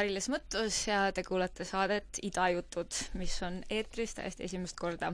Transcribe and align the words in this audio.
Mari-Liis 0.00 0.30
Mõttus 0.32 0.76
ja 0.88 1.10
te 1.12 1.20
kuulate 1.20 1.66
saadet 1.68 2.22
Idajutud, 2.24 2.96
mis 3.20 3.34
on 3.44 3.58
eetris 3.68 4.14
täiesti 4.16 4.46
esimest 4.46 4.78
korda. 4.80 5.10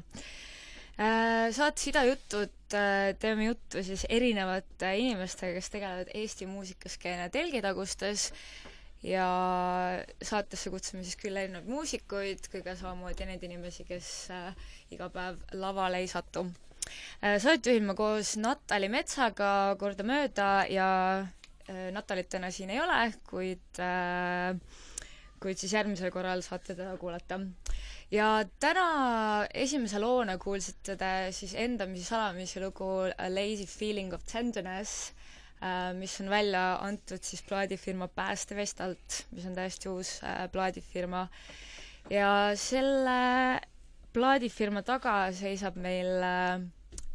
Äh, 0.94 1.48
saates 1.50 1.88
Idajutud 1.90 2.76
äh, 2.78 3.10
teeme 3.18 3.48
juttu 3.48 3.82
siis 3.82 4.04
erinevate 4.06 4.92
inimestega, 5.00 5.56
kes 5.58 5.72
tegelevad 5.74 6.12
Eesti 6.14 6.46
muusikaskeene 6.46 7.26
telgitagustes 7.34 8.28
ja 9.02 9.26
saatesse 10.22 10.70
kutsume 10.70 11.02
siis 11.02 11.18
küll 11.18 11.42
erinevaid 11.42 11.66
muusikuid, 11.66 12.46
kui 12.52 12.62
ka 12.62 12.76
samamoodi 12.78 13.26
neid 13.26 13.42
inimesi, 13.42 13.88
kes 13.90 14.12
äh, 14.30 14.70
iga 14.94 15.10
päev 15.10 15.42
lavale 15.58 16.04
ei 16.04 16.06
satu. 16.14 16.46
Saadet 17.18 17.66
juhin 17.66 17.90
ma 17.90 17.98
koos 17.98 18.36
Natali 18.38 18.86
Metsaga 18.86 19.74
kordamööda 19.80 20.50
ja 20.70 20.90
Natalit 21.92 22.28
täna 22.30 22.50
siin 22.54 22.70
ei 22.70 22.78
ole, 22.80 22.98
kuid 23.26 23.80
äh, 23.82 24.54
kuid 25.42 25.58
siis 25.60 25.72
järgmisel 25.76 26.10
korral 26.14 26.40
saate 26.44 26.74
teda 26.74 26.94
kuulata. 27.00 27.36
ja 28.10 28.28
täna 28.62 28.84
esimese 29.54 29.98
loona 30.00 30.36
kuulsite 30.38 30.94
te 31.00 31.10
siis 31.36 31.54
Endamise 31.58 32.04
salamise 32.08 32.62
lugu 32.62 32.88
A 33.18 33.28
Lazy 33.32 33.66
Feeling 33.66 34.14
of 34.14 34.24
Tenderness, 34.30 35.12
äh, 35.60 35.92
mis 35.98 36.14
on 36.20 36.30
välja 36.30 36.64
antud 36.86 37.22
siis 37.22 37.42
plaadifirma 37.42 38.08
Päästevest 38.08 38.80
alt, 38.80 39.20
mis 39.32 39.46
on 39.46 39.54
täiesti 39.58 39.88
uus 39.92 40.20
plaadifirma. 40.52 41.26
ja 42.10 42.30
selle 42.54 43.60
plaadifirma 44.14 44.82
taga 44.86 45.18
seisab 45.36 45.76
meil 45.76 46.14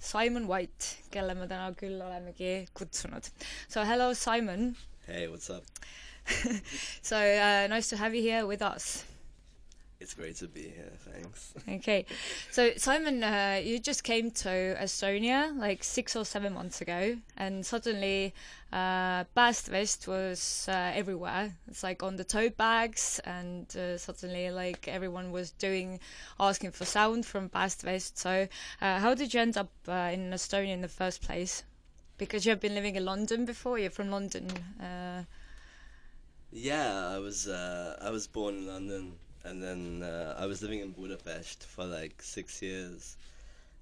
Simon 0.02 0.48
White, 0.50 0.98
kelle 1.14 1.36
me 1.38 1.46
täna 1.46 1.70
küll 1.78 2.02
olemegi 2.02 2.66
kutsunud. 2.74 3.28
So 3.70 3.84
hello, 3.86 4.14
Simon. 4.18 4.72
Hey, 5.06 5.28
what's 5.28 5.50
up? 5.54 5.64
so 7.02 7.18
uh, 7.18 7.68
nice 7.70 7.90
to 7.90 7.98
have 7.98 8.16
you 8.16 8.24
here 8.24 8.48
with 8.48 8.64
us. 8.64 9.06
It's 10.02 10.16
great 10.16 10.36
to 10.38 10.48
be 10.48 10.64
here. 10.64 10.92
Thanks. 10.98 11.54
Okay, 11.70 12.08
so 12.50 12.72
Simon, 12.76 13.24
uh, 13.24 13.62
you 13.64 13.78
just 13.78 14.04
came 14.04 14.32
to 14.32 14.76
Estonia 14.82 15.56
like 15.56 15.84
six 15.84 16.16
or 16.16 16.26
seven 16.26 16.54
months 16.54 16.82
ago, 16.82 17.18
and 17.38 17.64
suddenly 17.64 18.34
uh, 18.74 19.26
Päästevest 19.38 20.08
was 20.08 20.66
uh, 20.68 20.92
everywhere. 20.96 21.56
It's 21.68 21.84
like 21.84 22.02
on 22.02 22.16
the 22.16 22.24
tote 22.24 22.58
bags, 22.58 23.22
and 23.26 23.68
uh, 23.76 23.96
suddenly 24.00 24.50
like 24.50 24.88
everyone 24.88 25.32
was 25.32 25.52
doing, 25.52 26.00
asking 26.40 26.72
for 26.72 26.86
sound 26.86 27.24
from 27.24 27.48
Päästevest. 27.50 28.18
So, 28.18 28.48
uh, 28.82 29.00
how 29.00 29.14
did 29.14 29.36
you 29.36 29.40
end 29.40 29.56
up 29.56 29.70
uh, 29.88 30.10
in 30.12 30.32
Estonia 30.32 30.74
in 30.74 30.82
the 30.82 30.88
first 30.88 31.22
place? 31.22 31.62
Because 32.18 32.44
you 32.44 32.50
have 32.50 32.60
been 32.60 32.74
living 32.74 32.96
in 32.96 33.06
London 33.06 33.46
before. 33.46 33.78
You're 33.78 33.92
from 33.92 34.10
London. 34.10 34.48
Uh, 34.82 35.26
yeah, 36.52 37.08
I 37.08 37.20
was 37.20 37.48
I 37.48 38.10
was 38.10 38.26
born 38.26 38.56
in 38.56 38.66
London 38.66 39.14
and 39.44 39.62
then 39.62 40.04
uh, 40.04 40.36
I 40.38 40.46
was 40.46 40.62
living 40.62 40.80
in 40.80 40.92
Budapest 40.92 41.66
for 41.66 41.86
like 41.86 42.22
six 42.22 42.62
years, 42.62 43.18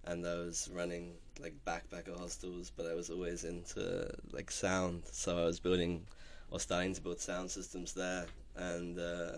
and 0.05 0.25
I 0.25 0.35
was 0.35 0.69
running 0.73 1.13
like 1.41 1.53
backpacker 1.65 2.17
hostels, 2.17 2.71
but 2.75 2.85
I 2.85 2.93
was 2.93 3.09
always 3.09 3.43
into 3.43 4.09
like 4.31 4.51
sound, 4.51 5.03
so 5.11 5.37
I 5.37 5.45
was 5.45 5.59
building 5.59 6.05
or 6.51 6.59
starting 6.59 6.93
to 6.93 7.01
build 7.01 7.19
sound 7.19 7.51
systems 7.51 7.93
there, 7.93 8.25
and 8.55 8.99
uh, 8.99 9.37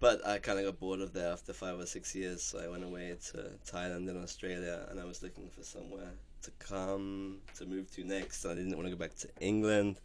but 0.00 0.26
I 0.26 0.38
kind 0.38 0.58
of 0.58 0.64
got 0.64 0.80
bored 0.80 1.00
of 1.00 1.12
there 1.12 1.30
after 1.32 1.52
five 1.52 1.78
or 1.78 1.86
six 1.86 2.14
years, 2.14 2.42
so 2.42 2.58
I 2.58 2.68
went 2.68 2.84
away 2.84 3.16
to 3.32 3.50
Thailand 3.70 4.08
and 4.08 4.22
Australia, 4.22 4.86
and 4.90 4.98
I 4.98 5.04
was 5.04 5.22
looking 5.22 5.48
for 5.48 5.62
somewhere 5.62 6.10
to 6.42 6.50
come 6.58 7.38
to 7.56 7.66
move 7.66 7.90
to 7.92 8.04
next. 8.04 8.44
I 8.44 8.54
didn't 8.54 8.74
want 8.76 8.86
to 8.86 8.90
go 8.90 8.96
back 8.96 9.14
to 9.18 9.28
England, 9.40 10.00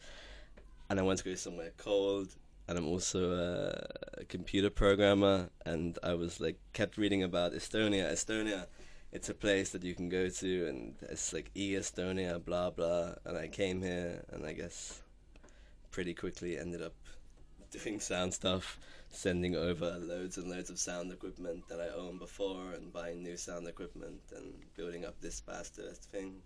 and 0.90 1.00
I 1.00 1.04
wanted 1.04 1.24
to 1.24 1.30
go 1.30 1.36
somewhere 1.36 1.72
cold 1.78 2.30
and 2.68 2.78
I'm 2.78 2.88
also 2.88 3.34
a 4.20 4.26
computer 4.26 4.70
programmer. 4.70 5.50
And 5.66 5.98
I 6.04 6.14
was 6.14 6.40
like 6.40 6.58
kept 6.74 6.98
reading 6.98 7.24
about 7.24 7.54
Estonia. 7.54 8.12
Estonia, 8.12 8.68
it's 9.12 9.30
a 9.30 9.34
place 9.34 9.70
that 9.72 9.84
you 9.84 9.96
can 9.96 10.10
go 10.10 10.30
to, 10.30 10.68
and 10.68 10.96
it's 11.02 11.34
like 11.34 11.52
e 11.56 11.74
Estonia, 11.74 12.44
blah 12.44 12.70
blah. 12.70 13.16
And 13.26 13.38
I 13.38 13.48
came 13.48 13.82
here, 13.82 14.24
and 14.32 14.46
I 14.46 14.54
guess 14.54 15.02
pretty 15.92 16.14
quickly 16.14 16.58
ended 16.58 16.82
up 16.82 16.94
doing 17.72 18.00
sound 18.00 18.34
stuff, 18.34 18.80
sending 19.10 19.56
over 19.56 19.98
loads 20.00 20.38
and 20.38 20.50
loads 20.50 20.70
of 20.70 20.80
sound 20.80 21.12
equipment 21.12 21.68
that 21.70 21.80
I 21.80 21.90
owned 21.98 22.20
before, 22.20 22.72
and 22.74 22.94
buying 22.94 23.24
new 23.24 23.38
sound 23.38 23.68
equipment, 23.68 24.22
and 24.36 24.54
building 24.76 25.06
up 25.06 25.20
this 25.22 25.42
bastard 25.42 25.98
thing. 25.98 26.42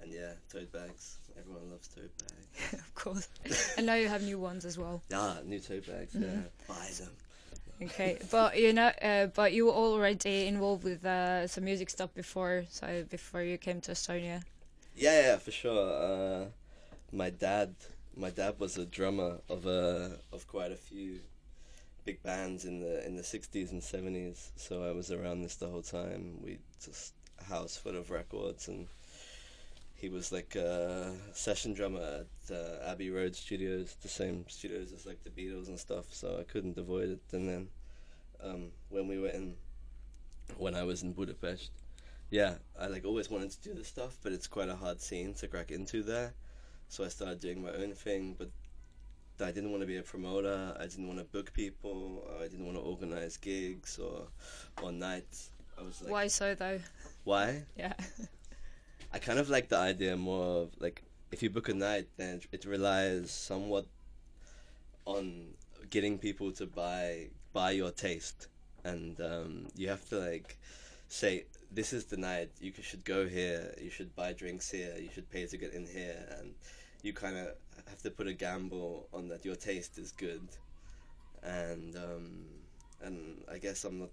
And 0.00 0.12
yeah, 0.12 0.32
tote 0.52 0.72
bags. 0.72 1.18
Everyone 1.38 1.70
loves 1.70 1.88
tote 1.88 2.12
bags. 2.18 2.72
of 2.80 2.94
course. 2.94 3.28
and 3.76 3.86
now 3.86 3.94
you 3.94 4.08
have 4.08 4.22
new 4.22 4.38
ones 4.38 4.64
as 4.64 4.78
well. 4.78 5.02
Yeah, 5.10 5.34
new 5.44 5.60
tote 5.60 5.86
bags. 5.86 6.14
Mm-hmm. 6.14 6.22
Yeah, 6.22 6.42
buy 6.68 6.88
them. 6.98 7.10
Okay, 7.82 8.18
but 8.30 8.58
you 8.58 8.72
know, 8.72 8.90
uh, 9.02 9.26
but 9.26 9.52
you 9.52 9.66
were 9.66 9.72
already 9.72 10.46
involved 10.46 10.84
with 10.84 11.04
uh, 11.04 11.46
some 11.46 11.64
music 11.64 11.90
stuff 11.90 12.14
before, 12.14 12.64
so 12.70 13.04
before 13.10 13.42
you 13.42 13.58
came 13.58 13.82
to 13.82 13.92
Estonia. 13.92 14.42
Yeah, 14.94 15.20
yeah, 15.20 15.36
for 15.36 15.50
sure. 15.50 15.92
Uh, 15.92 16.46
my 17.12 17.28
dad, 17.28 17.74
my 18.16 18.30
dad 18.30 18.54
was 18.58 18.78
a 18.78 18.86
drummer 18.86 19.40
of 19.50 19.66
a 19.66 20.16
of 20.32 20.46
quite 20.48 20.72
a 20.72 20.76
few 20.76 21.20
big 22.06 22.22
bands 22.22 22.64
in 22.64 22.80
the 22.80 23.06
in 23.06 23.14
the 23.14 23.24
sixties 23.24 23.72
and 23.72 23.82
seventies. 23.82 24.52
So 24.56 24.82
I 24.82 24.92
was 24.92 25.12
around 25.12 25.42
this 25.42 25.56
the 25.56 25.68
whole 25.68 25.82
time. 25.82 26.38
We 26.42 26.58
just 26.82 27.12
house 27.46 27.76
full 27.76 27.96
of 27.96 28.10
records 28.10 28.68
and 28.68 28.86
he 29.96 30.10
was 30.10 30.30
like 30.30 30.54
a 30.56 31.14
session 31.32 31.72
drummer 31.72 32.24
at 32.24 32.54
uh, 32.54 32.90
Abbey 32.90 33.10
Road 33.10 33.34
Studios, 33.34 33.96
the 34.02 34.08
same 34.08 34.44
studios 34.48 34.92
as 34.92 35.06
like 35.06 35.24
the 35.24 35.30
Beatles 35.30 35.68
and 35.68 35.78
stuff. 35.78 36.12
So 36.12 36.36
I 36.38 36.44
couldn't 36.44 36.76
avoid 36.76 37.08
it. 37.08 37.22
And 37.32 37.48
then 37.48 37.68
um, 38.42 38.68
when 38.90 39.08
we 39.08 39.18
were 39.18 39.28
in, 39.28 39.54
when 40.58 40.74
I 40.74 40.82
was 40.82 41.02
in 41.02 41.12
Budapest, 41.12 41.70
yeah, 42.30 42.56
I 42.78 42.88
like 42.88 43.06
always 43.06 43.30
wanted 43.30 43.52
to 43.52 43.60
do 43.62 43.74
this 43.74 43.88
stuff, 43.88 44.18
but 44.22 44.32
it's 44.32 44.46
quite 44.46 44.68
a 44.68 44.76
hard 44.76 45.00
scene 45.00 45.32
to 45.34 45.48
crack 45.48 45.70
into 45.70 46.02
there. 46.02 46.34
So 46.88 47.04
I 47.04 47.08
started 47.08 47.40
doing 47.40 47.62
my 47.62 47.70
own 47.70 47.92
thing, 47.92 48.36
but 48.38 48.50
I 49.40 49.50
didn't 49.50 49.70
want 49.70 49.82
to 49.82 49.86
be 49.86 49.96
a 49.96 50.02
promoter. 50.02 50.76
I 50.78 50.82
didn't 50.82 51.06
want 51.06 51.20
to 51.20 51.24
book 51.24 51.52
people. 51.54 52.28
I 52.38 52.48
didn't 52.48 52.66
want 52.66 52.76
to 52.76 52.82
organize 52.82 53.38
gigs 53.38 53.98
or 53.98 54.28
or 54.82 54.92
nights. 54.92 55.50
I 55.78 55.82
was 55.82 56.02
like, 56.02 56.12
why 56.12 56.26
so 56.26 56.54
though? 56.54 56.80
Why? 57.24 57.64
Yeah. 57.76 57.94
Kind 59.26 59.40
of 59.40 59.50
like 59.50 59.68
the 59.68 59.76
idea 59.76 60.16
more 60.16 60.62
of 60.62 60.70
like 60.78 61.02
if 61.32 61.42
you 61.42 61.50
book 61.50 61.68
a 61.68 61.74
night, 61.74 62.06
then 62.16 62.40
it 62.52 62.64
relies 62.64 63.32
somewhat 63.32 63.86
on 65.04 65.48
getting 65.90 66.16
people 66.16 66.52
to 66.52 66.64
buy 66.64 67.30
buy 67.52 67.72
your 67.72 67.90
taste, 67.90 68.46
and 68.84 69.20
um, 69.20 69.66
you 69.74 69.88
have 69.88 70.08
to 70.10 70.20
like 70.20 70.56
say 71.08 71.46
this 71.72 71.92
is 71.92 72.04
the 72.04 72.16
night. 72.16 72.50
You 72.60 72.72
should 72.80 73.04
go 73.04 73.26
here, 73.26 73.74
you 73.82 73.90
should 73.90 74.14
buy 74.14 74.32
drinks 74.32 74.70
here, 74.70 74.94
you 74.96 75.08
should 75.12 75.28
pay 75.28 75.44
to 75.44 75.56
get 75.56 75.74
in 75.74 75.86
here, 75.86 76.24
and 76.38 76.54
you 77.02 77.12
kind 77.12 77.36
of 77.36 77.48
have 77.88 78.00
to 78.02 78.12
put 78.12 78.28
a 78.28 78.32
gamble 78.32 79.08
on 79.12 79.26
that 79.30 79.44
your 79.44 79.56
taste 79.56 79.98
is 79.98 80.12
good, 80.12 80.46
and 81.42 81.96
um, 81.96 82.44
and 83.02 83.42
I 83.50 83.58
guess 83.58 83.82
I'm 83.82 83.98
not 83.98 84.10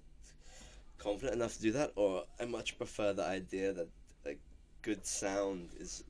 confident 0.97 1.35
enough 1.35 1.53
to 1.57 1.61
do 1.61 1.71
that, 1.73 1.91
or 1.95 2.23
I 2.41 2.45
much 2.45 2.79
prefer 2.79 3.13
the 3.13 3.25
idea 3.25 3.73
that 3.73 3.89
good 4.83 5.05
sound 5.05 5.69
is 5.79 6.03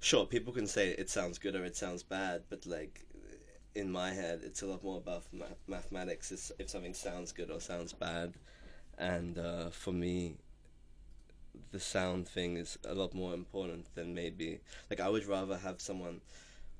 sure 0.00 0.26
people 0.26 0.52
can 0.52 0.66
say 0.66 0.90
it 0.90 1.08
sounds 1.08 1.38
good 1.38 1.54
or 1.54 1.64
it 1.64 1.76
sounds 1.76 2.02
bad 2.02 2.42
but 2.50 2.66
like 2.66 3.06
in 3.74 3.90
my 3.90 4.10
head 4.12 4.40
it's 4.42 4.62
a 4.62 4.66
lot 4.66 4.82
more 4.82 4.98
about 4.98 5.22
mathematics 5.68 6.32
it's 6.32 6.52
if 6.58 6.68
something 6.68 6.94
sounds 6.94 7.32
good 7.32 7.50
or 7.50 7.60
sounds 7.60 7.92
bad. 7.92 8.34
And 8.98 9.38
uh, 9.38 9.70
for 9.70 9.92
me 9.92 10.36
the 11.72 11.80
sound 11.80 12.28
thing 12.28 12.56
is 12.56 12.78
a 12.84 12.94
lot 12.94 13.14
more 13.14 13.32
important 13.34 13.86
than 13.94 14.14
maybe 14.14 14.60
like 14.88 15.00
i 15.00 15.08
would 15.08 15.26
rather 15.26 15.56
have 15.58 15.80
someone 15.80 16.20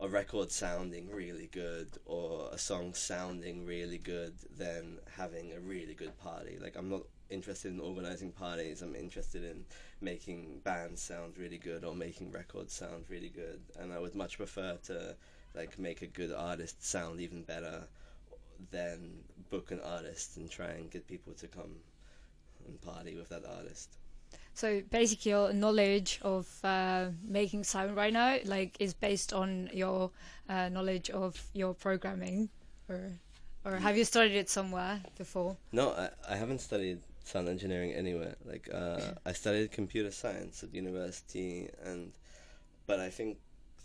a 0.00 0.08
record 0.08 0.50
sounding 0.50 1.10
really 1.10 1.48
good 1.52 1.88
or 2.06 2.48
a 2.52 2.58
song 2.58 2.94
sounding 2.94 3.66
really 3.66 3.98
good 3.98 4.32
than 4.56 4.98
having 5.16 5.52
a 5.52 5.60
really 5.60 5.92
good 5.94 6.16
party. 6.18 6.58
Like 6.60 6.76
i'm 6.76 6.88
not 6.88 7.02
interested 7.30 7.72
in 7.72 7.80
organizing 7.80 8.32
parties. 8.32 8.82
I'm 8.82 8.94
interested 8.94 9.44
in 9.44 9.64
making 10.00 10.60
bands 10.64 11.02
sound 11.02 11.38
really 11.38 11.58
good 11.58 11.84
or 11.84 11.94
making 11.94 12.32
records 12.32 12.72
sound 12.72 13.04
really 13.08 13.28
good. 13.28 13.60
And 13.78 13.92
I 13.92 13.98
would 13.98 14.14
much 14.14 14.36
prefer 14.36 14.76
to 14.84 15.16
like 15.54 15.78
make 15.78 16.02
a 16.02 16.06
good 16.06 16.32
artist 16.32 16.84
sound 16.84 17.20
even 17.20 17.42
better 17.42 17.84
than 18.70 19.10
book 19.50 19.70
an 19.70 19.80
artist 19.80 20.36
and 20.36 20.50
try 20.50 20.68
and 20.68 20.90
get 20.90 21.06
people 21.06 21.32
to 21.34 21.48
come 21.48 21.76
and 22.66 22.80
party 22.80 23.16
with 23.16 23.28
that 23.30 23.44
artist. 23.44 23.96
So 24.54 24.82
basically, 24.90 25.30
your 25.30 25.52
knowledge 25.52 26.20
of 26.22 26.46
uh, 26.62 27.06
making 27.26 27.64
sound 27.64 27.96
right 27.96 28.12
now, 28.12 28.38
like, 28.44 28.76
is 28.78 28.94
based 28.94 29.32
on 29.32 29.70
your 29.72 30.10
uh, 30.48 30.68
knowledge 30.68 31.10
of 31.10 31.42
your 31.52 31.74
programming, 31.74 32.48
or 32.88 33.12
or 33.64 33.76
have 33.76 33.96
you 33.96 34.04
studied 34.04 34.36
it 34.36 34.48
somewhere 34.48 35.00
before? 35.18 35.56
No, 35.72 35.90
I, 35.90 36.10
I 36.28 36.36
haven't 36.36 36.60
studied 36.60 37.00
sound 37.24 37.48
engineering 37.48 37.92
anywhere. 37.92 38.36
Like 38.44 38.68
uh, 38.72 39.12
I 39.26 39.32
studied 39.32 39.70
computer 39.72 40.10
science 40.10 40.62
at 40.62 40.74
university, 40.74 41.68
and 41.84 42.12
but 42.86 43.00
I 43.00 43.10
think 43.10 43.38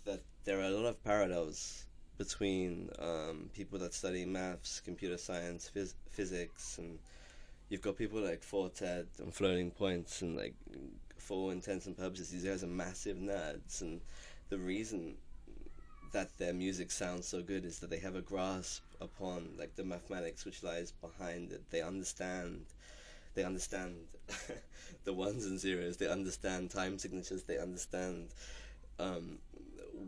that 0.05 0.21
there 0.45 0.59
are 0.59 0.65
a 0.65 0.69
lot 0.71 0.85
of 0.85 1.03
parallels 1.03 1.85
between 2.17 2.89
um, 2.99 3.49
people 3.53 3.77
that 3.79 3.93
study 3.93 4.25
maths, 4.25 4.81
computer 4.83 5.17
science, 5.17 5.69
phys- 5.75 5.95
physics, 6.09 6.77
and 6.77 6.97
you've 7.69 7.81
got 7.81 7.97
people 7.97 8.21
like 8.21 8.43
Four 8.43 8.69
Tet 8.69 9.05
and 9.19 9.33
Floating 9.33 9.71
Points, 9.71 10.21
and 10.21 10.35
like 10.35 10.55
for 11.17 11.37
all 11.37 11.49
intents 11.49 11.87
and 11.87 11.97
purposes, 11.97 12.29
these 12.29 12.45
guys 12.45 12.63
are 12.63 12.67
massive 12.67 13.17
nerds, 13.17 13.81
and 13.81 14.01
the 14.49 14.57
reason 14.57 15.15
that 16.13 16.37
their 16.37 16.53
music 16.53 16.91
sounds 16.91 17.27
so 17.27 17.41
good 17.41 17.65
is 17.65 17.79
that 17.79 17.89
they 17.89 17.99
have 17.99 18.15
a 18.15 18.21
grasp 18.21 18.83
upon 19.01 19.49
like 19.57 19.75
the 19.75 19.83
mathematics 19.83 20.45
which 20.45 20.63
lies 20.63 20.91
behind 20.91 21.51
it. 21.51 21.61
They 21.71 21.81
understand 21.81 22.65
they 23.35 23.43
understand 23.43 23.95
the 25.03 25.13
ones 25.13 25.45
and 25.45 25.59
zeros, 25.59 25.97
they 25.97 26.07
understand 26.07 26.71
time 26.71 26.97
signatures, 26.97 27.43
they 27.43 27.57
understand 27.57 28.29
um, 28.99 29.37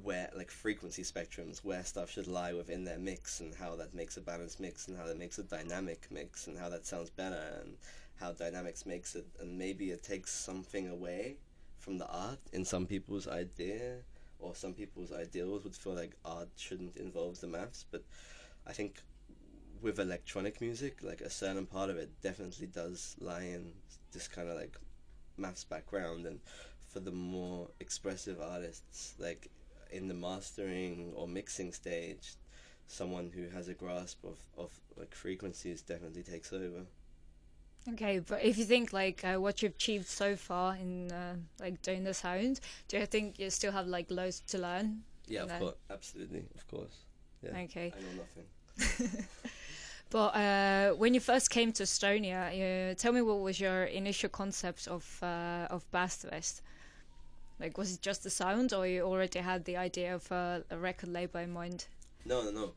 where 0.03 0.29
like 0.36 0.51
frequency 0.51 1.03
spectrums, 1.03 1.60
where 1.63 1.84
stuff 1.84 2.12
should 2.12 2.27
lie 2.27 2.53
within 2.53 2.84
their 2.84 3.00
mix 3.00 3.39
and 3.39 3.53
how 3.53 3.75
that 3.75 3.93
makes 3.93 4.17
a 4.17 4.22
balanced 4.22 4.60
mix 4.60 4.88
and 4.88 4.98
how 4.98 5.05
that 5.05 5.17
makes 5.17 5.38
a 5.38 5.43
dynamic 5.43 6.07
mix 6.12 6.48
and 6.48 6.57
how 6.57 6.69
that 6.69 6.86
sounds 6.86 7.10
better 7.10 7.62
and 7.62 7.77
how 8.19 8.31
dynamics 8.31 8.86
makes 8.86 9.15
it. 9.15 9.25
And 9.39 9.57
maybe 9.57 9.91
it 9.91 10.03
takes 10.03 10.31
something 10.31 10.89
away 10.89 11.36
from 11.79 11.98
the 11.98 12.07
art 12.07 12.39
in 12.53 12.65
some 12.65 12.86
people's 12.86 13.27
idea 13.27 13.98
or 14.39 14.55
some 14.55 14.74
people's 14.74 15.12
ideals 15.12 15.63
would 15.63 15.75
feel 15.75 15.93
like 15.93 16.12
art 16.25 16.50
shouldn't 16.57 16.96
involve 16.98 17.39
the 17.39 17.48
maths, 17.48 17.86
but 17.89 18.03
I 18.65 18.74
think 18.74 19.01
with 19.88 20.00
electronic 20.00 20.60
music, 20.60 21.00
like 21.01 21.22
a 21.22 21.29
certain 21.29 21.65
part 21.65 21.89
of 21.89 21.96
it 21.96 22.10
definitely 22.22 22.67
does 22.67 23.15
lie 23.22 23.44
in 23.44 23.72
this 24.12 24.27
kind 24.27 24.50
of 24.50 24.58
like 24.58 24.77
maths 25.38 25.63
background, 25.63 26.25
and 26.25 26.41
for 26.89 27.00
the 27.00 27.12
more 27.12 27.70
expressive 27.79 28.38
artists, 28.41 29.15
like 29.17 29.50
in 29.89 30.10
the 30.10 30.13
mastering 30.13 31.13
or 31.15 31.25
mixing 31.25 31.72
stage, 31.72 32.34
someone 32.88 33.32
who 33.34 33.48
has 33.48 33.70
a 33.70 33.74
grasp 33.74 34.25
of, 34.25 34.38
of 34.58 34.77
like 34.98 35.15
frequencies 35.15 35.82
definitely 35.82 36.24
takes 36.24 36.51
over. 36.51 36.86
Okay, 37.94 38.20
but 38.20 38.44
if 38.44 38.58
you 38.58 38.65
think 38.65 38.91
like 38.91 39.24
uh, 39.24 39.36
what 39.36 39.62
you've 39.63 39.75
achieved 39.75 40.08
so 40.08 40.36
far 40.36 40.75
in 40.75 41.10
uh, 41.13 41.36
like 41.62 41.82
doing 41.82 42.03
the 42.03 42.13
sound, 42.13 42.60
do 42.89 42.98
you 42.98 43.06
think 43.06 43.39
you 43.39 43.50
still 43.50 43.72
have 43.72 43.88
like 43.88 44.12
loads 44.12 44.41
to 44.48 44.58
learn? 44.58 45.03
Yeah, 45.29 45.44
of 45.44 45.60
course, 45.60 45.75
absolutely, 45.89 46.44
of 46.56 46.67
course. 46.67 46.98
Yeah, 47.41 47.51
Okay. 47.63 47.94
I 47.96 48.01
know 48.01 48.24
nothing. 48.25 49.27
But 50.10 50.36
uh, 50.36 50.92
when 50.94 51.14
you 51.14 51.20
first 51.20 51.50
came 51.50 51.74
to 51.74 51.84
Estonia, 51.84 52.92
uh, 52.92 52.96
tell 52.96 53.12
me 53.12 53.22
what 53.22 53.42
was 53.42 53.60
your 53.60 53.84
initial 53.84 54.30
concept 54.30 54.88
of 54.88 55.20
uh, 55.22 55.68
of 55.70 55.84
Päästevest? 55.92 56.62
Like, 57.60 57.78
was 57.78 57.94
it 57.94 58.02
just 58.02 58.24
the 58.24 58.30
sound, 58.30 58.72
or 58.72 58.88
you 58.88 59.02
already 59.02 59.40
had 59.40 59.66
the 59.66 59.78
idea 59.78 60.16
of 60.16 60.32
uh, 60.32 60.60
a 60.70 60.78
record 60.78 61.10
label 61.10 61.42
in 61.42 61.52
mind? 61.52 61.88
No, 62.26 62.44
no, 62.44 62.52
no. 62.52 62.74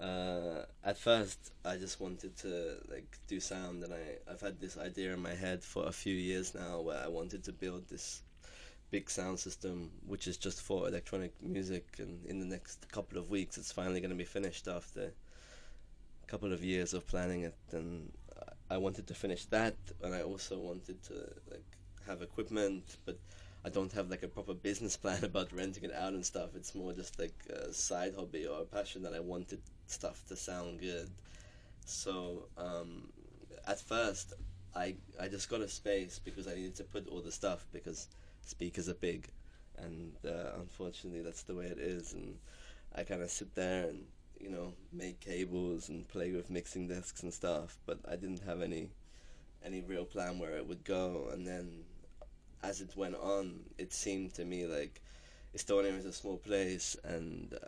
Uh, 0.00 0.66
at 0.84 0.98
first, 0.98 1.50
I 1.64 1.76
just 1.76 2.00
wanted 2.00 2.36
to 2.38 2.76
like 2.88 3.18
do 3.26 3.40
sound, 3.40 3.82
and 3.82 3.92
I 3.92 4.30
I've 4.30 4.40
had 4.40 4.60
this 4.60 4.76
idea 4.78 5.14
in 5.14 5.20
my 5.20 5.34
head 5.34 5.64
for 5.64 5.88
a 5.88 5.92
few 5.92 6.14
years 6.14 6.54
now, 6.54 6.80
where 6.80 7.02
I 7.02 7.08
wanted 7.08 7.42
to 7.44 7.52
build 7.52 7.88
this 7.88 8.22
big 8.90 9.10
sound 9.10 9.40
system, 9.40 9.90
which 10.06 10.28
is 10.28 10.36
just 10.36 10.60
for 10.60 10.86
electronic 10.86 11.32
music. 11.42 11.86
And 11.98 12.24
in 12.26 12.38
the 12.38 12.46
next 12.46 12.88
couple 12.92 13.18
of 13.18 13.30
weeks, 13.30 13.58
it's 13.58 13.72
finally 13.72 14.00
going 14.00 14.10
to 14.10 14.16
be 14.16 14.24
finished 14.24 14.68
after 14.68 15.12
couple 16.28 16.52
of 16.52 16.62
years 16.62 16.94
of 16.94 17.06
planning 17.06 17.42
it. 17.42 17.56
And 17.72 18.12
I- 18.70 18.76
wanted 18.78 19.06
to 19.08 19.14
finish 19.14 19.46
that, 19.46 19.76
and 20.02 20.14
I 20.14 20.22
also 20.22 20.58
wanted 20.58 21.02
to 21.04 21.14
like 21.50 21.70
have 22.06 22.20
equipment, 22.22 22.84
but 23.06 23.18
I 23.64 23.70
don't 23.70 23.92
have 23.92 24.10
like 24.10 24.22
a 24.22 24.28
proper 24.28 24.54
business 24.54 24.96
plan 25.04 25.24
about 25.24 25.52
renting 25.52 25.84
it 25.84 25.92
out 25.92 26.12
and 26.12 26.24
stuff. 26.24 26.50
It's 26.54 26.74
more 26.74 26.92
just 26.92 27.18
like 27.18 27.38
a 27.50 27.72
side 27.72 28.14
hobby 28.14 28.46
or 28.46 28.60
a 28.62 28.64
passion 28.64 29.02
that 29.04 29.14
I 29.14 29.20
wanted 29.20 29.60
stuff 29.86 30.24
to 30.28 30.36
sound 30.36 30.80
good. 30.80 31.10
So 31.86 32.48
um, 32.56 33.08
at 33.66 33.80
first, 33.80 34.34
I 34.74 34.96
I 35.20 35.28
just 35.28 35.48
got 35.48 35.60
a 35.60 35.68
space 35.68 36.18
because 36.18 36.46
I 36.46 36.54
needed 36.54 36.76
to 36.76 36.84
put 36.84 37.08
all 37.08 37.22
the 37.22 37.32
stuff 37.32 37.66
because 37.72 38.08
speakers 38.42 38.88
are 38.88 39.00
big, 39.10 39.28
and 39.78 40.12
uh, 40.24 40.52
unfortunately 40.60 41.22
that's 41.22 41.42
the 41.42 41.54
way 41.54 41.66
it 41.66 41.78
is. 41.78 42.12
And 42.12 42.36
I 42.94 43.02
kind 43.04 43.22
of 43.22 43.30
sit 43.30 43.54
there 43.54 43.88
and 43.88 44.04
you 44.40 44.50
know 44.50 44.72
make 44.92 45.20
cables 45.20 45.88
and 45.88 46.08
play 46.08 46.32
with 46.32 46.50
mixing 46.50 46.88
desks 46.88 47.22
and 47.22 47.32
stuff, 47.32 47.78
but 47.86 47.98
I 48.08 48.16
didn't 48.16 48.44
have 48.44 48.62
any 48.62 48.90
any 49.64 49.80
real 49.82 50.04
plan 50.04 50.38
where 50.38 50.56
it 50.56 50.66
would 50.66 50.84
go. 50.84 51.28
And 51.32 51.46
then 51.46 51.84
as 52.62 52.80
it 52.80 52.96
went 52.96 53.16
on, 53.16 53.60
it 53.76 53.92
seemed 53.92 54.34
to 54.34 54.44
me 54.44 54.66
like 54.66 55.00
Estonia 55.56 55.96
is 55.96 56.04
a 56.04 56.12
small 56.12 56.36
place, 56.36 56.96
and 57.04 57.54
uh, 57.54 57.66